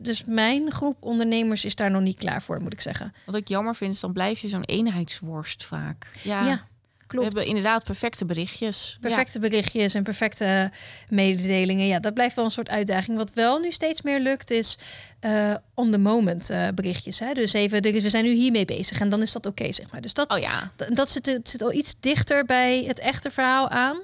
[0.00, 3.14] dus mijn groep ondernemers is daar nog niet klaar voor, moet ik zeggen.
[3.26, 6.06] Wat ik jammer vind, is dan blijf je zo'n eenheidsworst vaak.
[6.22, 6.66] Ja, Ja,
[7.12, 8.92] we hebben inderdaad perfecte berichtjes.
[9.00, 9.08] Ja.
[9.08, 10.70] Perfecte berichtjes en perfecte
[11.08, 11.86] mededelingen.
[11.86, 13.16] Ja, dat blijft wel een soort uitdaging.
[13.16, 14.78] Wat wel nu steeds meer lukt, is
[15.20, 17.18] eh on the moment eh, berichtjes.
[17.18, 17.32] Hè?
[17.32, 20.00] Dus even, is- we zijn nu hiermee bezig en dan is dat oké, zeg maar.
[20.00, 23.68] Dus dat, Oh ja, dat zit, het zit al iets dichter bij het echte verhaal
[23.68, 23.96] aan.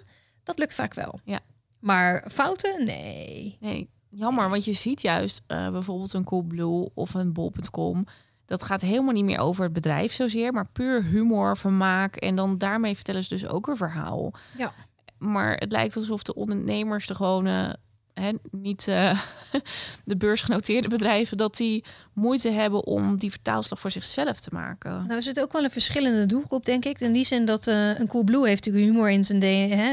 [0.45, 1.21] Dat lukt vaak wel.
[1.25, 1.40] Ja.
[1.79, 2.85] Maar fouten?
[2.85, 3.57] Nee.
[3.61, 8.07] nee, jammer, want je ziet juist eh, bijvoorbeeld een Coolblue of een bol.com.
[8.46, 12.16] Dat gaat helemaal niet meer over het bedrijf zozeer, maar puur humor, vermaak.
[12.16, 14.33] En dan daarmee vertellen ze dus ook een verhaal.
[14.57, 14.72] Ja.
[15.18, 17.76] Maar het lijkt alsof de ondernemers, de gewone,
[18.14, 19.20] hè, niet eh,
[20.04, 25.04] de beursgenoteerde bedrijven, dat die moeite hebben om die vertaalslag voor zichzelf te maken.
[25.07, 27.00] Nou is het ook wel een verschillende doelgroep, denk ik.
[27.00, 29.92] In die zin dat eh, een Coolblue heeft natuurlijk humor in zijn DNA.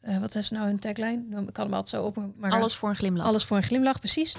[0.00, 1.22] Eh, wat is nou een tagline?
[1.46, 2.16] Ik kan hem altijd zo op.
[2.38, 3.26] Maar Alles voor een glimlach.
[3.26, 4.36] Alles voor een glimlach, precies.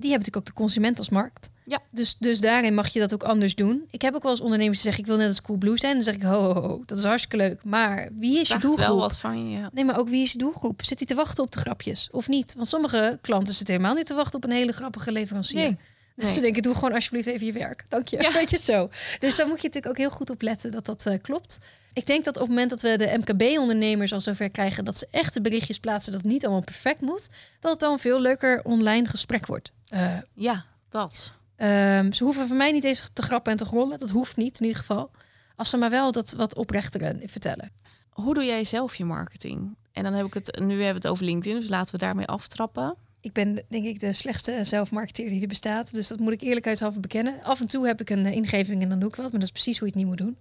[0.00, 1.50] Die hebben natuurlijk ook de consument als markt.
[1.64, 1.78] Ja.
[1.90, 3.84] Dus, dus daarin mag je dat ook anders doen.
[3.90, 5.02] Ik heb ook wel eens ondernemers die zeggen...
[5.02, 5.94] ik wil net als Coolblue zijn.
[5.94, 7.64] Dan zeg ik, ho, ho, ho, dat is hartstikke leuk.
[7.64, 8.86] Maar wie is je doelgroep?
[8.86, 9.58] wel wat van je.
[9.58, 9.70] Ja.
[9.72, 10.82] Nee, maar ook wie is je doelgroep?
[10.84, 12.54] Zit hij te wachten op de grapjes of niet?
[12.54, 15.60] Want sommige klanten zitten helemaal niet te wachten op een hele grappige leverancier.
[15.60, 15.78] Nee.
[16.14, 16.34] Dus Nee.
[16.34, 17.84] ze denken, doe gewoon alsjeblieft even je werk.
[17.88, 18.22] Dank je.
[18.22, 18.32] Ja.
[18.40, 18.90] Weet je zo.
[19.18, 21.58] Dus daar moet je natuurlijk ook heel goed op letten dat dat eh, klopt.
[21.92, 24.84] Ik denk dat op het moment dat we de MKB-ondernemers al zover krijgen...
[24.84, 27.28] dat ze echte berichtjes plaatsen dat het niet allemaal perfect moet...
[27.60, 29.72] dat het dan een veel leuker online gesprek wordt.
[29.90, 31.32] Eh, ja, dat.
[31.56, 33.98] Ehm, ze hoeven voor mij niet eens te grappen en te rollen.
[33.98, 35.10] Dat hoeft niet in ieder geval.
[35.56, 37.72] Als ze maar wel dat wat oprechter vertellen.
[38.10, 39.76] Hoe doe jij zelf je marketing?
[39.92, 42.26] En dan heb ik het, nu hebben we het over LinkedIn, dus laten we daarmee
[42.26, 42.96] aftrappen.
[43.20, 45.92] Ik ben denk ik de slechtste zelfmarketeer die er bestaat.
[45.94, 47.42] Dus dat moet ik eerlijkheidshalve bekennen.
[47.42, 49.30] Af en toe heb ik een eh, ingeving en dan doe ik wat.
[49.30, 50.36] Maar dat is precies hoe je het niet moet doen.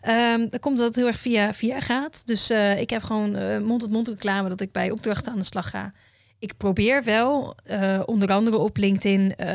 [0.00, 2.26] Ehm dat komt dat het heel erg via, via gaat.
[2.26, 5.92] Dus eh, ik heb gewoon mond-tot-mond reclame dat ik bij opdrachten aan de slag ga.
[6.44, 9.48] Ik probeer wel, eh, onder andere op LinkedIn, eh,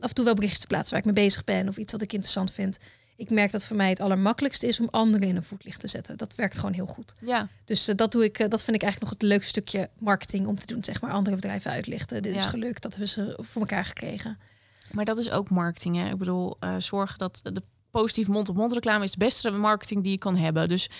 [0.00, 2.02] af en toe wel berichtjes te plaatsen waar ik mee bezig ben of iets wat
[2.02, 2.78] ik interessant vind.
[3.16, 6.16] Ik merk dat voor mij het allermakkelijkste is om anderen in een voetlicht te zetten.
[6.18, 7.14] Dat werkt gewoon heel goed.
[7.24, 8.50] Ja, Dus eh, dat doe ik.
[8.50, 10.84] dat vind ik eigenlijk nog het leukste stukje marketing om te doen.
[10.84, 12.22] Zeg maar andere bedrijven uitlichten.
[12.22, 12.48] Dit is Ja.
[12.48, 12.82] gelukt.
[12.82, 14.38] Dat hebben ze voor elkaar gekregen.
[14.92, 15.96] maar dat is ook marketing.
[15.96, 16.10] Hè?
[16.10, 20.36] Ik bedoel, zorgen dat de positief mond-op-mond reclame is de beste marketing die je kan
[20.36, 20.68] hebben.
[20.68, 20.90] Dus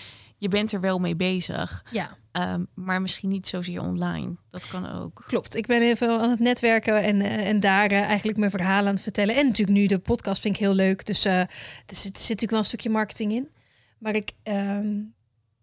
[0.42, 1.84] je bent er wel mee bezig.
[1.90, 4.36] Ja, Ehm, maar misschien niet zozeer online.
[4.50, 5.24] Dat kan ook.
[5.26, 5.56] klopt.
[5.56, 8.94] Ik ben even aan het netwerken en, eh, en daar eh, eigenlijk mijn verhalen aan
[8.94, 9.36] het vertellen.
[9.36, 11.06] En natuurlijk nu de podcast vind ik heel leuk.
[11.06, 11.48] Dus eh, er
[11.86, 13.48] zit, zit natuurlijk wel een stukje marketing in.
[13.98, 14.96] Maar ik, ehm,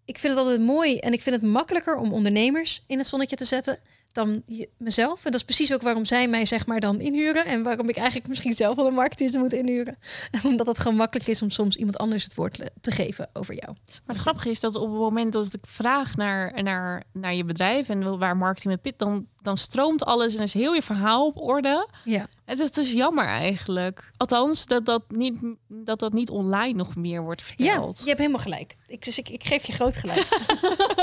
[0.05, 3.35] ik vind het altijd mooi en ik vind het makkelijker om ondernemers in het zonnetje
[3.35, 3.79] te zetten
[4.19, 4.43] dan
[4.77, 5.25] mezelf.
[5.25, 7.45] En dat is precies ook waarom zij mij zeg maar dan inhuren.
[7.45, 9.97] En waarom ik eigenlijk misschien zelf wel een marketeer moet inhuren.
[10.43, 13.73] Omdat het gewoon makkelijk is om soms iemand anders het woord te geven over jou.
[13.85, 17.43] Maar het grappige is dat op het moment dat ik vraag naar, naar, naar je
[17.45, 21.25] bedrijf en waar marketing met pit, dan, dan stroomt alles en is heel je verhaal
[21.25, 21.87] op orde.
[22.03, 22.27] Ja.
[22.49, 24.11] Het is, het is jammer eigenlijk.
[24.17, 25.35] Althans, dat dat, niet,
[25.67, 27.99] dat dat niet online nog meer wordt Ja, verteld.
[27.99, 28.75] je hebt helemaal gelijk.
[28.87, 30.27] Ik, dus ik, ik geef je groot gelijk.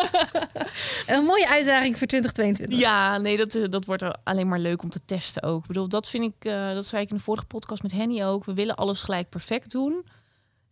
[1.06, 2.78] een mooie uitdaging voor 2022.
[2.78, 5.60] Ja, nee, dat, eh, dat wordt er alleen maar leuk om te testen ook.
[5.60, 8.24] Ik bedoel, dat vind ik, eh, dat zei ik in de vorige podcast met Henny
[8.24, 8.44] ook.
[8.44, 10.04] We willen alles gelijk perfect doen.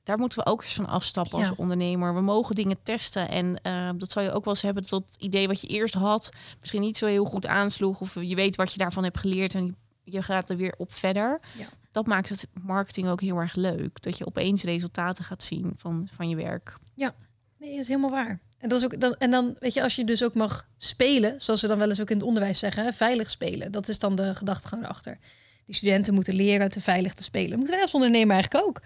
[0.05, 1.55] Daar moeten we ook eens van afstappen als Ja.
[1.57, 2.15] ondernemer.
[2.15, 3.29] We mogen dingen testen.
[3.29, 5.95] En eh, dat zou je ook wel eens hebben dat dat idee wat je eerst
[5.95, 8.01] had, misschien niet zo heel goed aansloeg.
[8.01, 9.55] Of je weet wat je daarvan hebt geleerd.
[9.55, 11.41] En je gaat er weer op verder.
[11.59, 11.67] Ja.
[11.91, 14.03] Dat maakt het marketing ook heel erg leuk.
[14.03, 16.77] Dat je opeens resultaten gaat zien van, van je werk.
[17.59, 18.41] Nee, dat is helemaal waar.
[18.59, 21.41] En, dat is ook dan, en dan, weet je, als je dus ook mag spelen,
[21.41, 23.73] zoals ze dan wel eens ook in het onderwijs zeggen, hè, veilig spelen.
[23.73, 25.19] Dat is dan de gedachtegang erachter.
[25.65, 27.57] Die studenten moeten leren te veilig te spelen.
[27.57, 28.81] Moeten wij als ondernemer eigenlijk ook.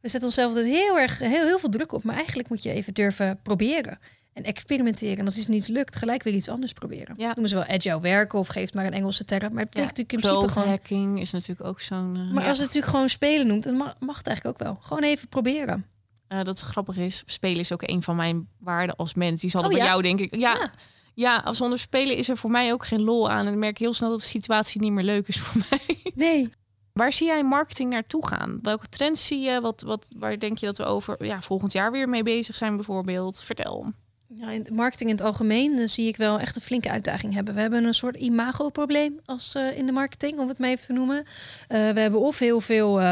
[0.00, 2.02] We zetten onszelf er heel erg heel, heel veel druk op.
[2.04, 3.98] Maar eigenlijk moet je even durven proberen.
[4.44, 5.16] En experimenteren.
[5.18, 7.14] En als iets niet lukt, gelijk weer iets anders proberen.
[7.18, 7.26] Ja.
[7.26, 9.52] Noemen ze wel agile werken of geeft maar een Engelse term.
[9.54, 10.68] Maar het betekent natuurlijk in principe gewoon...
[10.68, 12.16] hacking is natuurlijk ook zo'n...
[12.16, 12.48] eh, Maar ja.
[12.48, 14.78] als het natuurlijk gewoon spelen noemt, dan mag, mag het eigenlijk ook wel.
[14.80, 15.86] Gewoon even proberen.
[16.28, 17.22] Eh, dat is grappig is.
[17.26, 19.40] Spelen is ook een van mijn waarden als mens.
[19.40, 20.36] Die zal Oh, bij jou denk ik.
[20.36, 20.70] Ja,
[21.14, 21.36] Ja.
[21.36, 23.38] als zonder spelen is er voor mij ook geen lol aan.
[23.38, 26.02] En dan merk ik heel snel dat de situatie niet meer leuk is voor mij.
[26.14, 26.50] Nee.
[26.92, 28.58] Waar zie jij marketing naartoe gaan?
[28.62, 29.60] Welke trends zie je?
[29.60, 32.76] Wat, wat, waar denk je dat we over ja, volgend jaar weer mee bezig zijn
[32.76, 33.42] bijvoorbeeld?
[33.42, 33.92] Vertel.
[34.34, 37.54] Ja, in marketing in het algemeen dan zie ik wel echt een flinke uitdaging hebben.
[37.54, 40.92] We hebben een soort imago-probleem als eh, in de marketing, om het maar even te
[40.92, 41.24] noemen.
[41.68, 43.04] Eh, we hebben of heel veel eh,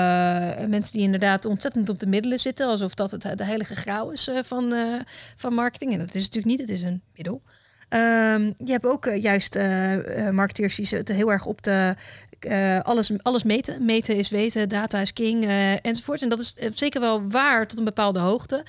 [0.66, 4.28] mensen die inderdaad ontzettend op de middelen zitten, alsof dat het de heilige graal is
[4.28, 4.94] eh, van, eh,
[5.36, 5.92] van marketing.
[5.92, 7.42] En dat is natuurlijk niet, het is een middel.
[7.88, 11.94] Ehm, je hebt ook eh, juist eh, eh, marketeers die zitten heel erg op de
[12.38, 13.84] eh, alles, alles meten.
[13.84, 16.22] Meten is weten, data is king eh, enzovoort.
[16.22, 18.64] En dat is eh, zeker wel waar tot een bepaalde hoogte.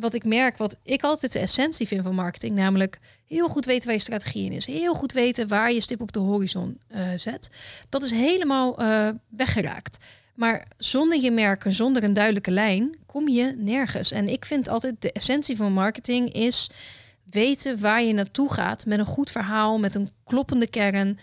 [0.00, 3.86] Wat ik merk, wat ik altijd de essentie vind van marketing, namelijk heel goed weten
[3.86, 4.66] waar je strategie in is.
[4.66, 7.50] Heel goed weten waar je stip op de horizon eh, zet.
[7.88, 9.98] Dat is helemaal eh, weggeraakt.
[10.34, 14.12] Maar zonder je merken, zonder een duidelijke lijn, kom je nergens.
[14.12, 16.70] En ik vind altijd de essentie van marketing is
[17.30, 21.18] weten waar je naartoe gaat met een goed verhaal, met een kloppende kern.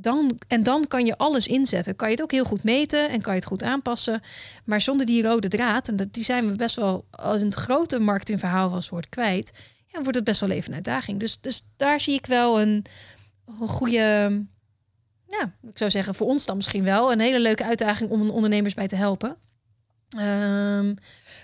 [0.00, 1.96] Dan, en dan kan je alles inzetten.
[1.96, 4.22] Kan je het ook heel goed meten en kan je het goed aanpassen.
[4.64, 7.98] Maar zonder die rode draad, en dat, die zijn we best wel als een grote
[7.98, 9.52] marketingverhaal als wordt kwijt,
[9.86, 11.20] ja, wordt het best wel even een uitdaging.
[11.20, 12.84] Dus, dus daar zie ik wel een,
[13.60, 13.98] een goede,
[15.26, 18.74] ja, ik zou zeggen voor ons dan misschien wel een hele leuke uitdaging om ondernemers
[18.74, 19.36] bij te helpen.
[20.16, 20.94] Ehm,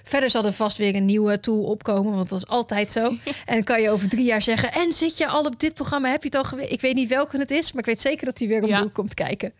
[0.05, 3.17] verder zal er vast weer een nieuwe tool opkomen, want dat is altijd zo.
[3.45, 6.09] En kan je over drie jaar zeggen: En zit je al op dit programma?
[6.11, 6.71] Heb je het al geweest?
[6.73, 8.89] Ik weet niet welke het is, maar ik weet zeker dat hij weer om Ja.
[8.93, 9.53] komt kijken.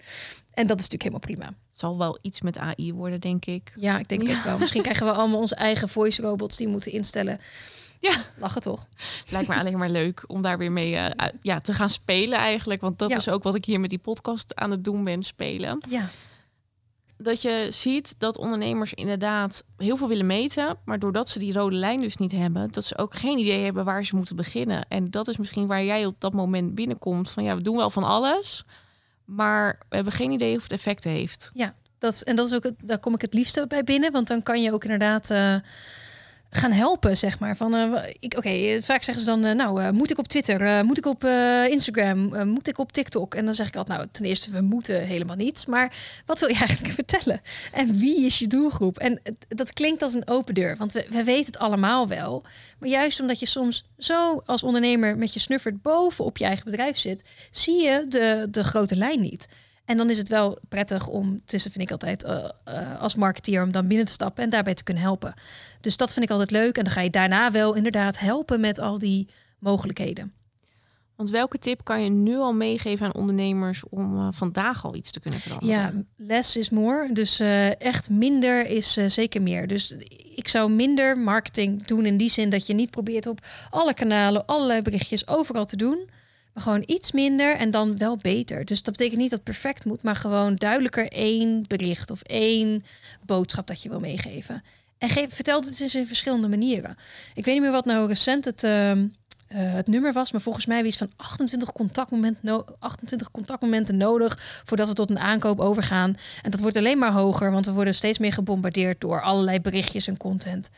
[0.53, 1.63] En dat is natuurlijk helemaal prima.
[1.73, 3.73] Zal wel iets met AI worden, denk ik.
[3.77, 4.37] Ja, ik denk het Ja.
[4.39, 4.59] ook wel.
[4.59, 7.41] Misschien krijgen we allemaal onze eigen voice robots die moeten instellen.
[8.01, 8.15] Ja.
[8.39, 8.87] Lachen toch?
[9.29, 12.81] Lijkt me alleen maar leuk om daar weer mee eh, ja, te gaan spelen eigenlijk.
[12.81, 13.17] Want dat Ja.
[13.17, 15.81] is ook wat ik hier met die podcast aan het doen ben, spelen.
[15.89, 16.09] Ja.
[17.25, 20.77] Dat je ziet dat ondernemers inderdaad heel veel willen meten.
[20.85, 23.85] Maar doordat ze die rode lijn dus niet hebben, dat ze ook geen idee hebben
[23.85, 24.87] waar ze moeten beginnen.
[24.89, 27.31] En dat is misschien waar jij op dat moment binnenkomt.
[27.31, 28.65] Van ja, we doen wel van alles.
[29.25, 31.51] Maar we hebben geen idee of het effect heeft.
[31.99, 34.13] Dat, en dat is ook daar kom ik het liefste bij binnen.
[34.13, 35.57] Want dan kan je ook inderdaad eh,
[36.57, 37.57] gaan helpen, zeg maar.
[37.57, 40.85] Van, eh, ik- Oké, eh, vaak zeggen ze dan, eh, nou, moet ik op Twitter?
[40.85, 41.25] Moet ik op
[41.71, 42.49] Instagram?
[42.49, 43.35] Moet ik op TikTok?
[43.35, 45.67] En dan zeg ik altijd, nou, ten eerste, we moeten helemaal niets.
[45.67, 47.41] Maar wat wil je eigenlijk vertellen?
[47.73, 48.99] En wie is je doelgroep?
[48.99, 52.43] En dat klinkt als een open deur, want we, we weten het allemaal wel.
[52.79, 56.65] Maar juist omdat je soms zo als ondernemer met je snuffert boven op je eigen
[56.65, 59.49] bedrijf zit, zie je de, de grote lijn niet.
[59.85, 63.63] En dan is het wel prettig om, tussen vind ik altijd eh, eh, als marketeer,
[63.63, 65.35] om dan binnen te stappen en daarbij te kunnen helpen.
[65.81, 66.77] Dus dat vind ik altijd leuk.
[66.77, 70.33] En dan ga je daarna wel inderdaad helpen met al die mogelijkheden.
[71.17, 75.11] Want welke tip kan je nu al meegeven aan ondernemers om eh, vandaag al iets
[75.11, 75.77] te kunnen veranderen?
[75.77, 77.13] Ja, less is more.
[77.13, 77.41] Dus
[77.79, 79.67] echt minder is zeker meer.
[79.67, 79.91] Dus
[80.35, 84.47] ik zou minder marketing doen in die zin dat je niet probeert op alle kanalen,
[84.47, 86.09] allerlei berichtjes overal te doen.
[86.55, 88.65] Maar gewoon iets minder en dan wel beter.
[88.65, 92.85] Dus dat betekent niet dat het perfect moet, maar gewoon duidelijker één bericht of één
[93.27, 94.63] boodschap dat je wil meegeven.
[94.99, 96.97] En geef, vertel het eens in verschillende manieren.
[97.35, 99.07] Ik weet niet meer wat nou recent het, ehm,
[99.49, 104.63] eh, het nummer was, maar volgens mij iets van 28, contactmoment no 28 contactmomenten nodig
[104.65, 106.17] voordat we tot een aankoop overgaan.
[106.43, 110.07] En dat wordt alleen maar hoger, want we worden steeds meer gebombardeerd door allerlei berichtjes
[110.07, 110.71] en content.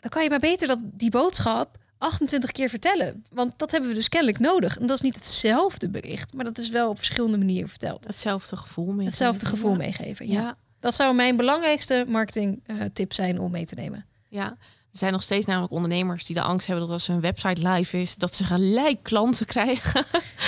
[0.00, 3.24] Dan kan je maar beter dat die boodschap 28 keer vertellen.
[3.30, 4.78] Want dat hebben we dus kennelijk nodig.
[4.78, 8.06] En dat is niet hetzelfde bericht, maar dat is wel op verschillende manieren verteld.
[8.06, 9.06] Hetzelfde gevoel mee.
[9.06, 10.28] Hetzelfde gevoel meegeven.
[10.28, 10.40] Ja.
[10.40, 10.56] Ja.
[10.80, 12.62] Dat zou mijn belangrijkste marketing
[12.92, 14.06] tip zijn om mee te nemen.
[14.28, 14.56] Ja,
[14.94, 18.00] er zijn nog steeds namelijk ondernemers die de angst hebben dat als hun website live
[18.00, 20.04] is, dat ze gelijk klanten krijgen.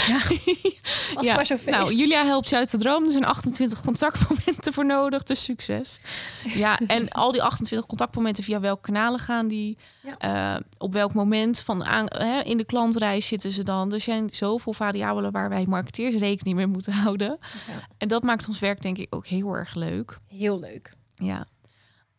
[0.07, 0.21] Ja,
[1.15, 1.77] als maar zo feest.
[1.77, 3.05] Nou, Julia helpt je uit de droom.
[3.05, 5.23] Er zijn 28 contactmomenten voor nodig.
[5.23, 6.01] Dus succes.
[6.45, 9.79] Ja, en al die 28 contactmomenten via welke kanalen gaan die?
[10.19, 13.93] Eh, op welk moment van aan, hè, in de klantreis zitten ze dan?
[13.93, 17.39] Er zijn zoveel variabelen waar wij marketeers rekening mee moeten houden.
[17.41, 17.89] Ja.
[17.99, 20.19] En dat maakt ons werk denk ik ook heel erg leuk.
[20.29, 20.95] Heel leuk.
[21.15, 21.47] Ja.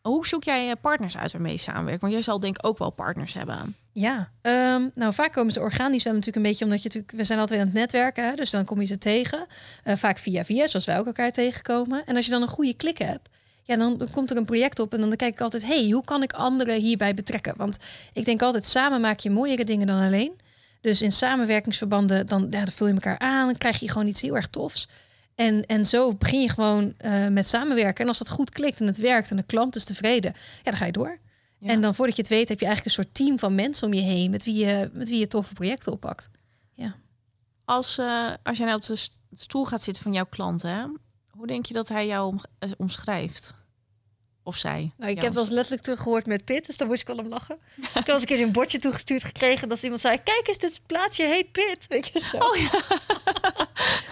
[0.02, 2.00] Hoe zoek jij partners uit waarmee je samenwerkt?
[2.00, 3.76] Want jij zal denk ik ook wel partners hebben.
[3.92, 7.24] Ja, ehm, nou vaak komen ze organisch wel natuurlijk een beetje omdat je natuurlijk, we
[7.24, 9.46] zijn altijd aan het netwerken, hè, dus dan kom je ze tegen.
[9.84, 12.06] Uh, vaak via via, zoals wij ook elkaar tegenkomen.
[12.06, 13.28] En als je dan een goede klik hebt,
[13.62, 16.04] ja, dan, dan komt er een project op en dan kijk ik altijd, hey, hoe
[16.04, 17.54] kan ik anderen hierbij betrekken?
[17.56, 17.78] Want
[18.12, 20.32] ik denk altijd, samen maak je mooiere dingen dan alleen.
[20.80, 24.20] Dus in samenwerkingsverbanden, dan, ja, dan vul je elkaar aan, dan krijg je gewoon iets
[24.20, 24.88] heel erg tofs.
[25.38, 28.02] En, en zo begin je gewoon uh, met samenwerken.
[28.02, 30.76] En als dat goed klikt en het werkt en de klant is tevreden, ja, dan
[30.76, 31.18] ga je door.
[31.60, 33.92] En dan voordat je het weet, heb je eigenlijk een soort team van mensen om
[33.92, 36.30] je heen met wie je, met wie je toffe projecten oppakt.
[36.74, 36.96] Ja.
[37.64, 38.96] Als, uh, als jij nou op de
[39.32, 40.84] stoel gaat zitten van jouw klant, hè,
[41.30, 43.54] hoe denk je dat hij jou eh, omschrijft?
[44.42, 44.92] Of zij?
[44.96, 47.28] Nou, ik heb wel eens letterlijk teruggehoord met Pit, dus daar moest ik wel om
[47.28, 47.58] lachen.
[47.76, 50.80] ik heb eens een keer een bordje toegestuurd gekregen dat iemand zei: Kijk eens, dit
[50.86, 51.86] plaatsje heet Pit.
[51.88, 52.36] Weet je zo.
[52.36, 52.70] Oh ja.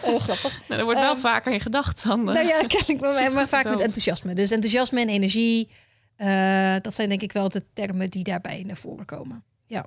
[0.19, 0.69] Grappig.
[0.69, 2.25] Nou, er wordt wel um, vaker in gedacht dan.
[2.25, 4.35] Nou ja, ken ik wel, maar vaak met enthousiasme.
[4.35, 5.69] Dus enthousiasme en energie.
[6.19, 9.45] Uh, dat zijn denk ik wel de termen die daarbij naar voren komen.
[9.66, 9.87] Ja.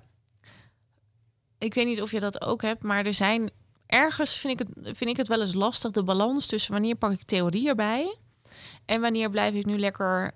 [1.57, 3.49] Ik weet niet of je dat ook hebt, maar er zijn
[3.85, 7.11] ergens vind ik het, vind ik het wel eens lastig de balans tussen wanneer pak
[7.11, 8.17] ik theorie erbij
[8.85, 10.31] en wanneer blijf ik nu lekker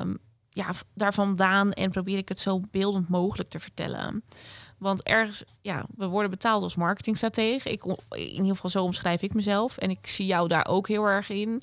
[0.00, 0.18] um,
[0.50, 4.22] ja, daar vandaan en probeer ik het zo beeldend mogelijk te vertellen.
[4.78, 7.70] Want ergens, ja, we worden betaald als marketingstratege.
[7.70, 9.76] Ik, in ieder geval zo omschrijf ik mezelf.
[9.76, 11.62] En ik zie jou daar ook heel erg in.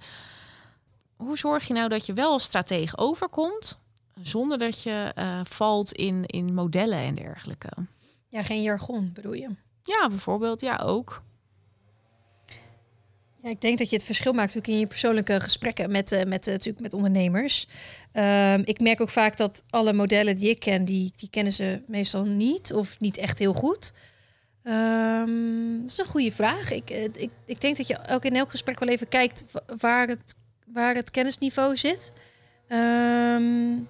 [1.16, 3.80] Hoe zorg je nou dat je wel als stratege overkomt,
[4.22, 7.70] zonder dat je uh, valt in, in modellen en dergelijke?
[8.28, 9.50] Ja, geen jargon bedoel je?
[9.84, 10.62] Ja, bijvoorbeeld.
[10.62, 11.22] Ja, ook.
[13.46, 16.24] Ja, ik denk dat je het verschil maakt natuurlijk in je persoonlijke gesprekken met, uh,
[16.24, 17.68] met, uh, natuurlijk met ondernemers.
[18.14, 21.82] Um, ik merk ook vaak dat alle modellen die ik ken, die, die kennen ze
[21.88, 23.94] meestal niet of niet echt heel goed.
[24.64, 26.72] Um, dat is een goede vraag.
[26.72, 29.46] Ik, ik, ik denk dat je ook in elk gesprek wel even kijkt
[29.78, 32.14] waar het, waar het kennisniveau zit.
[32.68, 33.88] Um,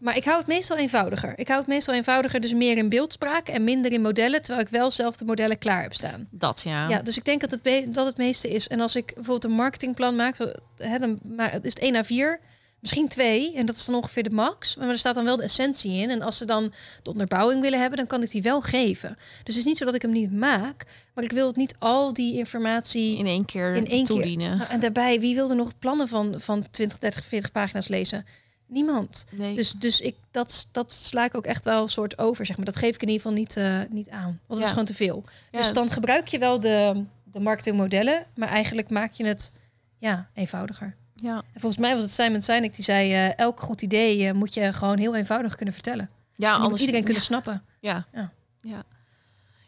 [0.00, 1.32] maar ik hou het meestal eenvoudiger.
[1.36, 4.72] Ik hou het meestal eenvoudiger, dus meer in beeldspraak en minder in modellen, terwijl ik
[4.72, 6.28] wel zelf de modellen klaar heb staan.
[6.30, 6.88] Dat ja.
[6.88, 8.68] Ja, dus ik denk dat het, dat het meeste is.
[8.68, 10.36] En als ik bijvoorbeeld een marketingplan maak,
[10.76, 12.40] hè, dan maar is het 1 à 4,
[12.80, 14.76] misschien 2, en dat is dan ongeveer de max.
[14.76, 16.10] Maar er staat dan wel de essentie in.
[16.10, 19.16] En als ze dan de onderbouwing willen hebben, dan kan ik die wel geven.
[19.16, 20.84] Dus het is niet zo dat ik hem niet maak,
[21.14, 24.48] maar ik wil het niet al die informatie in één keer in één toedienen.
[24.48, 24.56] Keer.
[24.58, 28.26] Nou, en daarbij, wie wil er nog plannen van, van 20, 30, 40 pagina's lezen?
[28.70, 29.26] Niemand.
[29.30, 29.54] Nee.
[29.54, 32.66] Dus, dus ik, dat, dat sla ik ook echt wel een soort over, zeg maar.
[32.66, 34.40] Dat geef ik in ieder geval niet, uh, niet aan.
[34.46, 35.24] Want dat is gewoon te veel.
[35.50, 39.52] Dus dan gebruik je wel de, de marketingmodellen, maar eigenlijk maak je het
[39.98, 40.96] ja, eenvoudiger.
[41.14, 41.36] Ja.
[41.36, 43.12] En volgens mij was het Simon Sinek die zei...
[43.12, 46.10] Uh, elk goed idee uh, moet je gewoon heel eenvoudig kunnen vertellen.
[46.34, 47.62] Ja, anders, iedereen kunnen snappen.
[47.80, 48.06] Ja.
[48.12, 48.32] ja.
[48.60, 48.82] ja.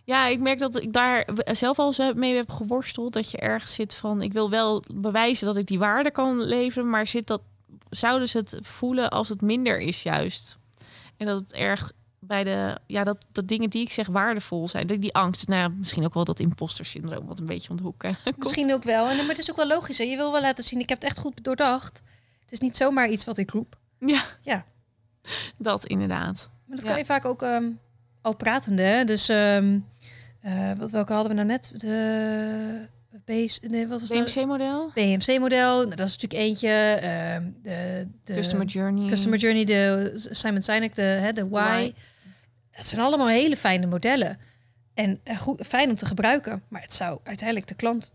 [0.04, 3.12] Ja, ik merk dat ik daar zelf al mee heb geworsteld.
[3.12, 6.90] Dat je ergens zit van, ik wil wel bewijzen dat ik die waarde kan leveren,
[6.90, 7.40] maar zit dat
[7.96, 10.58] zouden ze het voelen als het minder is juist.
[11.16, 14.86] En dat het erg bij de, ja, dat, dat dingen die ik zeg waardevol zijn.
[14.86, 17.76] Die, die angst, nou ja, misschien ook wel dat imposter syndroom wat een beetje om
[17.76, 18.04] de hoek.
[18.36, 19.08] Misschien ook wel.
[19.08, 19.98] En maar het is ook wel logisch.
[19.98, 20.04] Hè?
[20.04, 22.02] Je wil wel laten zien, ik heb het echt goed doordacht.
[22.40, 23.76] Het is niet zomaar iets wat ik roep.
[23.98, 24.64] Ja, ja.
[25.58, 26.50] dat inderdaad.
[26.66, 27.78] Maar dat kan je vaak ook um,
[28.20, 29.02] al pratende.
[29.04, 29.86] Dus um,
[30.44, 31.72] uh, wat, welke hadden we nou net?
[31.74, 32.88] De
[33.26, 34.90] nee, wat was BMC-model?
[34.94, 36.94] BMC-model, nou, dat is natuurlijk eentje.
[36.96, 39.08] Uh, de, de, Customer Journey.
[39.08, 41.92] Customer Journey, de Simon Sinek, de, hè, de Why.
[42.76, 44.38] Dat zijn allemaal hele fijne modellen.
[44.94, 46.62] En goed, fijn om te gebruiken.
[46.68, 48.12] Maar het zou uiteindelijk de klant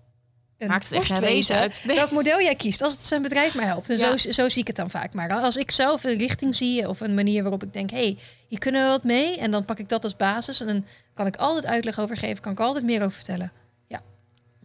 [0.57, 1.83] een Maakt het echt race uit.
[1.85, 3.89] Welk model jij kiest, als het zijn bedrijf mij helpt.
[3.89, 5.13] En zo, zo zie ik het dan vaak.
[5.13, 7.89] Maar als ik zelf een richting zie of een manier waarop ik denk...
[7.89, 8.17] hé, hey,
[8.47, 9.37] hier kunnen we wat mee.
[9.37, 10.61] En dan pak ik dat als basis.
[10.61, 12.41] En dan kan ik altijd uitleg over geven.
[12.41, 13.51] Kan ik altijd meer over vertellen.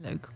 [0.03, 0.29] Leuk.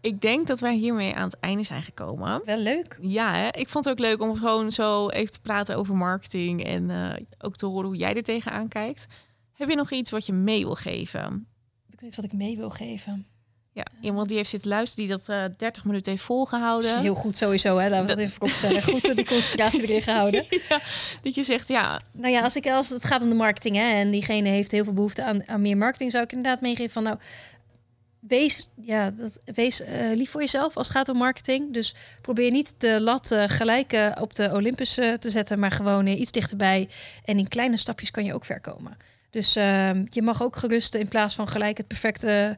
[0.00, 2.40] Ik denk dat wij hiermee aan het einde zijn gekomen.
[2.44, 2.98] Wel leuk.
[3.00, 3.48] Ja, hè?
[3.48, 7.12] ik vond het ook leuk om gewoon zo even te praten over marketing en uh,
[7.38, 9.06] ook te horen hoe jij er tegenaan kijkt.
[9.52, 11.46] Heb je nog iets wat je mee wil geven?
[11.90, 13.26] Heb ik iets wat ik mee wil geven?
[13.74, 17.00] Ja, iemand die heeft zitten luisteren, die dat uh, eh, 30 minuten heeft volgehouden.
[17.00, 17.88] heel goed sowieso, hè?
[17.88, 18.82] Laten we dat, dat even opstellen.
[19.02, 20.44] Goed die concentratie erin gehouden.
[20.68, 20.80] Ja,
[21.22, 22.00] dat je zegt, ja.
[22.12, 24.84] Nou ja, als, ik, als het gaat om de marketing hè, en diegene heeft heel
[24.84, 27.16] veel behoefte aan, aan meer marketing, zou ik inderdaad meegeven van nou,
[28.28, 29.12] wees, ja,
[29.44, 31.72] wees uh, lief voor jezelf als het gaat om marketing.
[31.72, 36.06] Dus probeer niet de lat uh, gelijk uh, op de Olympus te zetten, maar gewoon
[36.06, 36.88] iets dichterbij.
[37.24, 38.96] En in kleine stapjes kan je ook ver komen.
[39.30, 42.56] Dus ehm, je mag ook gerust in plaats van gelijk het perfecte,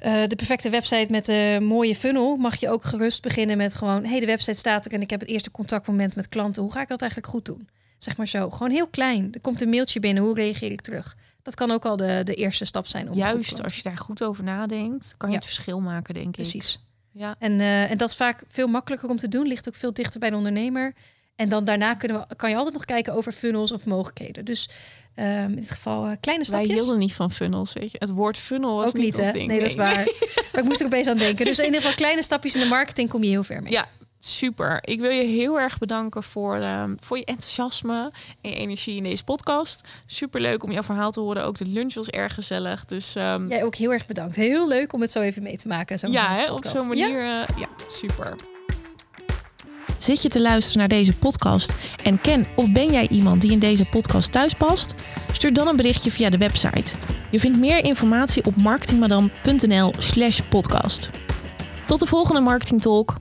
[0.00, 4.20] de perfecte website met een mooie funnel, mag je ook gerust beginnen met gewoon, hey,
[4.20, 6.62] de website staat er en ik heb het eerste contactmoment met klanten.
[6.62, 7.68] Hoe ga ik dat eigenlijk goed doen?
[7.98, 8.50] Zeg maar zo.
[8.50, 9.28] Gewoon heel klein.
[9.32, 10.22] Er komt een mailtje binnen.
[10.22, 11.16] Hoe reageer ik terug?
[11.46, 13.10] Dat kan ook al de, de eerste stap zijn.
[13.10, 16.74] Om Juist, als je daar goed over nadenkt, kan je het verschil maken, denk Precies.
[16.74, 16.80] ik.
[17.20, 17.34] Ja.
[17.38, 19.46] En, eh, en dat is vaak veel makkelijker om te doen.
[19.46, 20.94] Ligt ook veel dichter bij de ondernemer.
[21.36, 24.44] En dan daarna kunnen we, kan je altijd nog kijken over funnels of mogelijkheden.
[24.44, 24.68] Dus
[25.14, 26.80] ehm, in dit geval uh, kleine Wij stapjes.
[26.80, 27.96] hielden niet van funnels, weet je.
[27.98, 29.32] Het woord funnel was ook niet, ons hè?
[29.32, 29.48] ding.
[29.48, 29.94] Nee, dat is waar.
[30.52, 31.44] maar ik moest er opeens aan denken.
[31.44, 33.72] Dus in ieder geval kleine stapjes in de marketing kom je heel ver mee.
[33.72, 33.88] Ja,
[34.26, 34.78] super.
[34.80, 39.02] Ik wil je heel erg bedanken voor, ehm, voor je enthousiasme en je energie in
[39.02, 39.80] deze podcast.
[40.06, 41.44] Super leuk om jouw verhaal te horen.
[41.44, 42.84] Ook de lunch was erg gezellig.
[42.84, 44.36] Dus ehm, Jij ook heel erg bedankt.
[44.36, 45.98] Heel leuk om het zo even mee te maken.
[45.98, 46.86] Zo'n ja, hè, op zo'n Ja?
[47.08, 47.20] manier.
[47.20, 48.34] eh, ja, super.
[49.98, 51.72] Zit je te luisteren naar deze podcast
[52.02, 54.94] en ken of ben jij iemand die in deze podcast thuis past?
[55.32, 56.94] Stuur dan een berichtje via de website.
[57.30, 61.10] Je vindt meer informatie op marketingmadam.nl/slash podcast.
[61.86, 63.16] Tot de volgende Marketing Talk.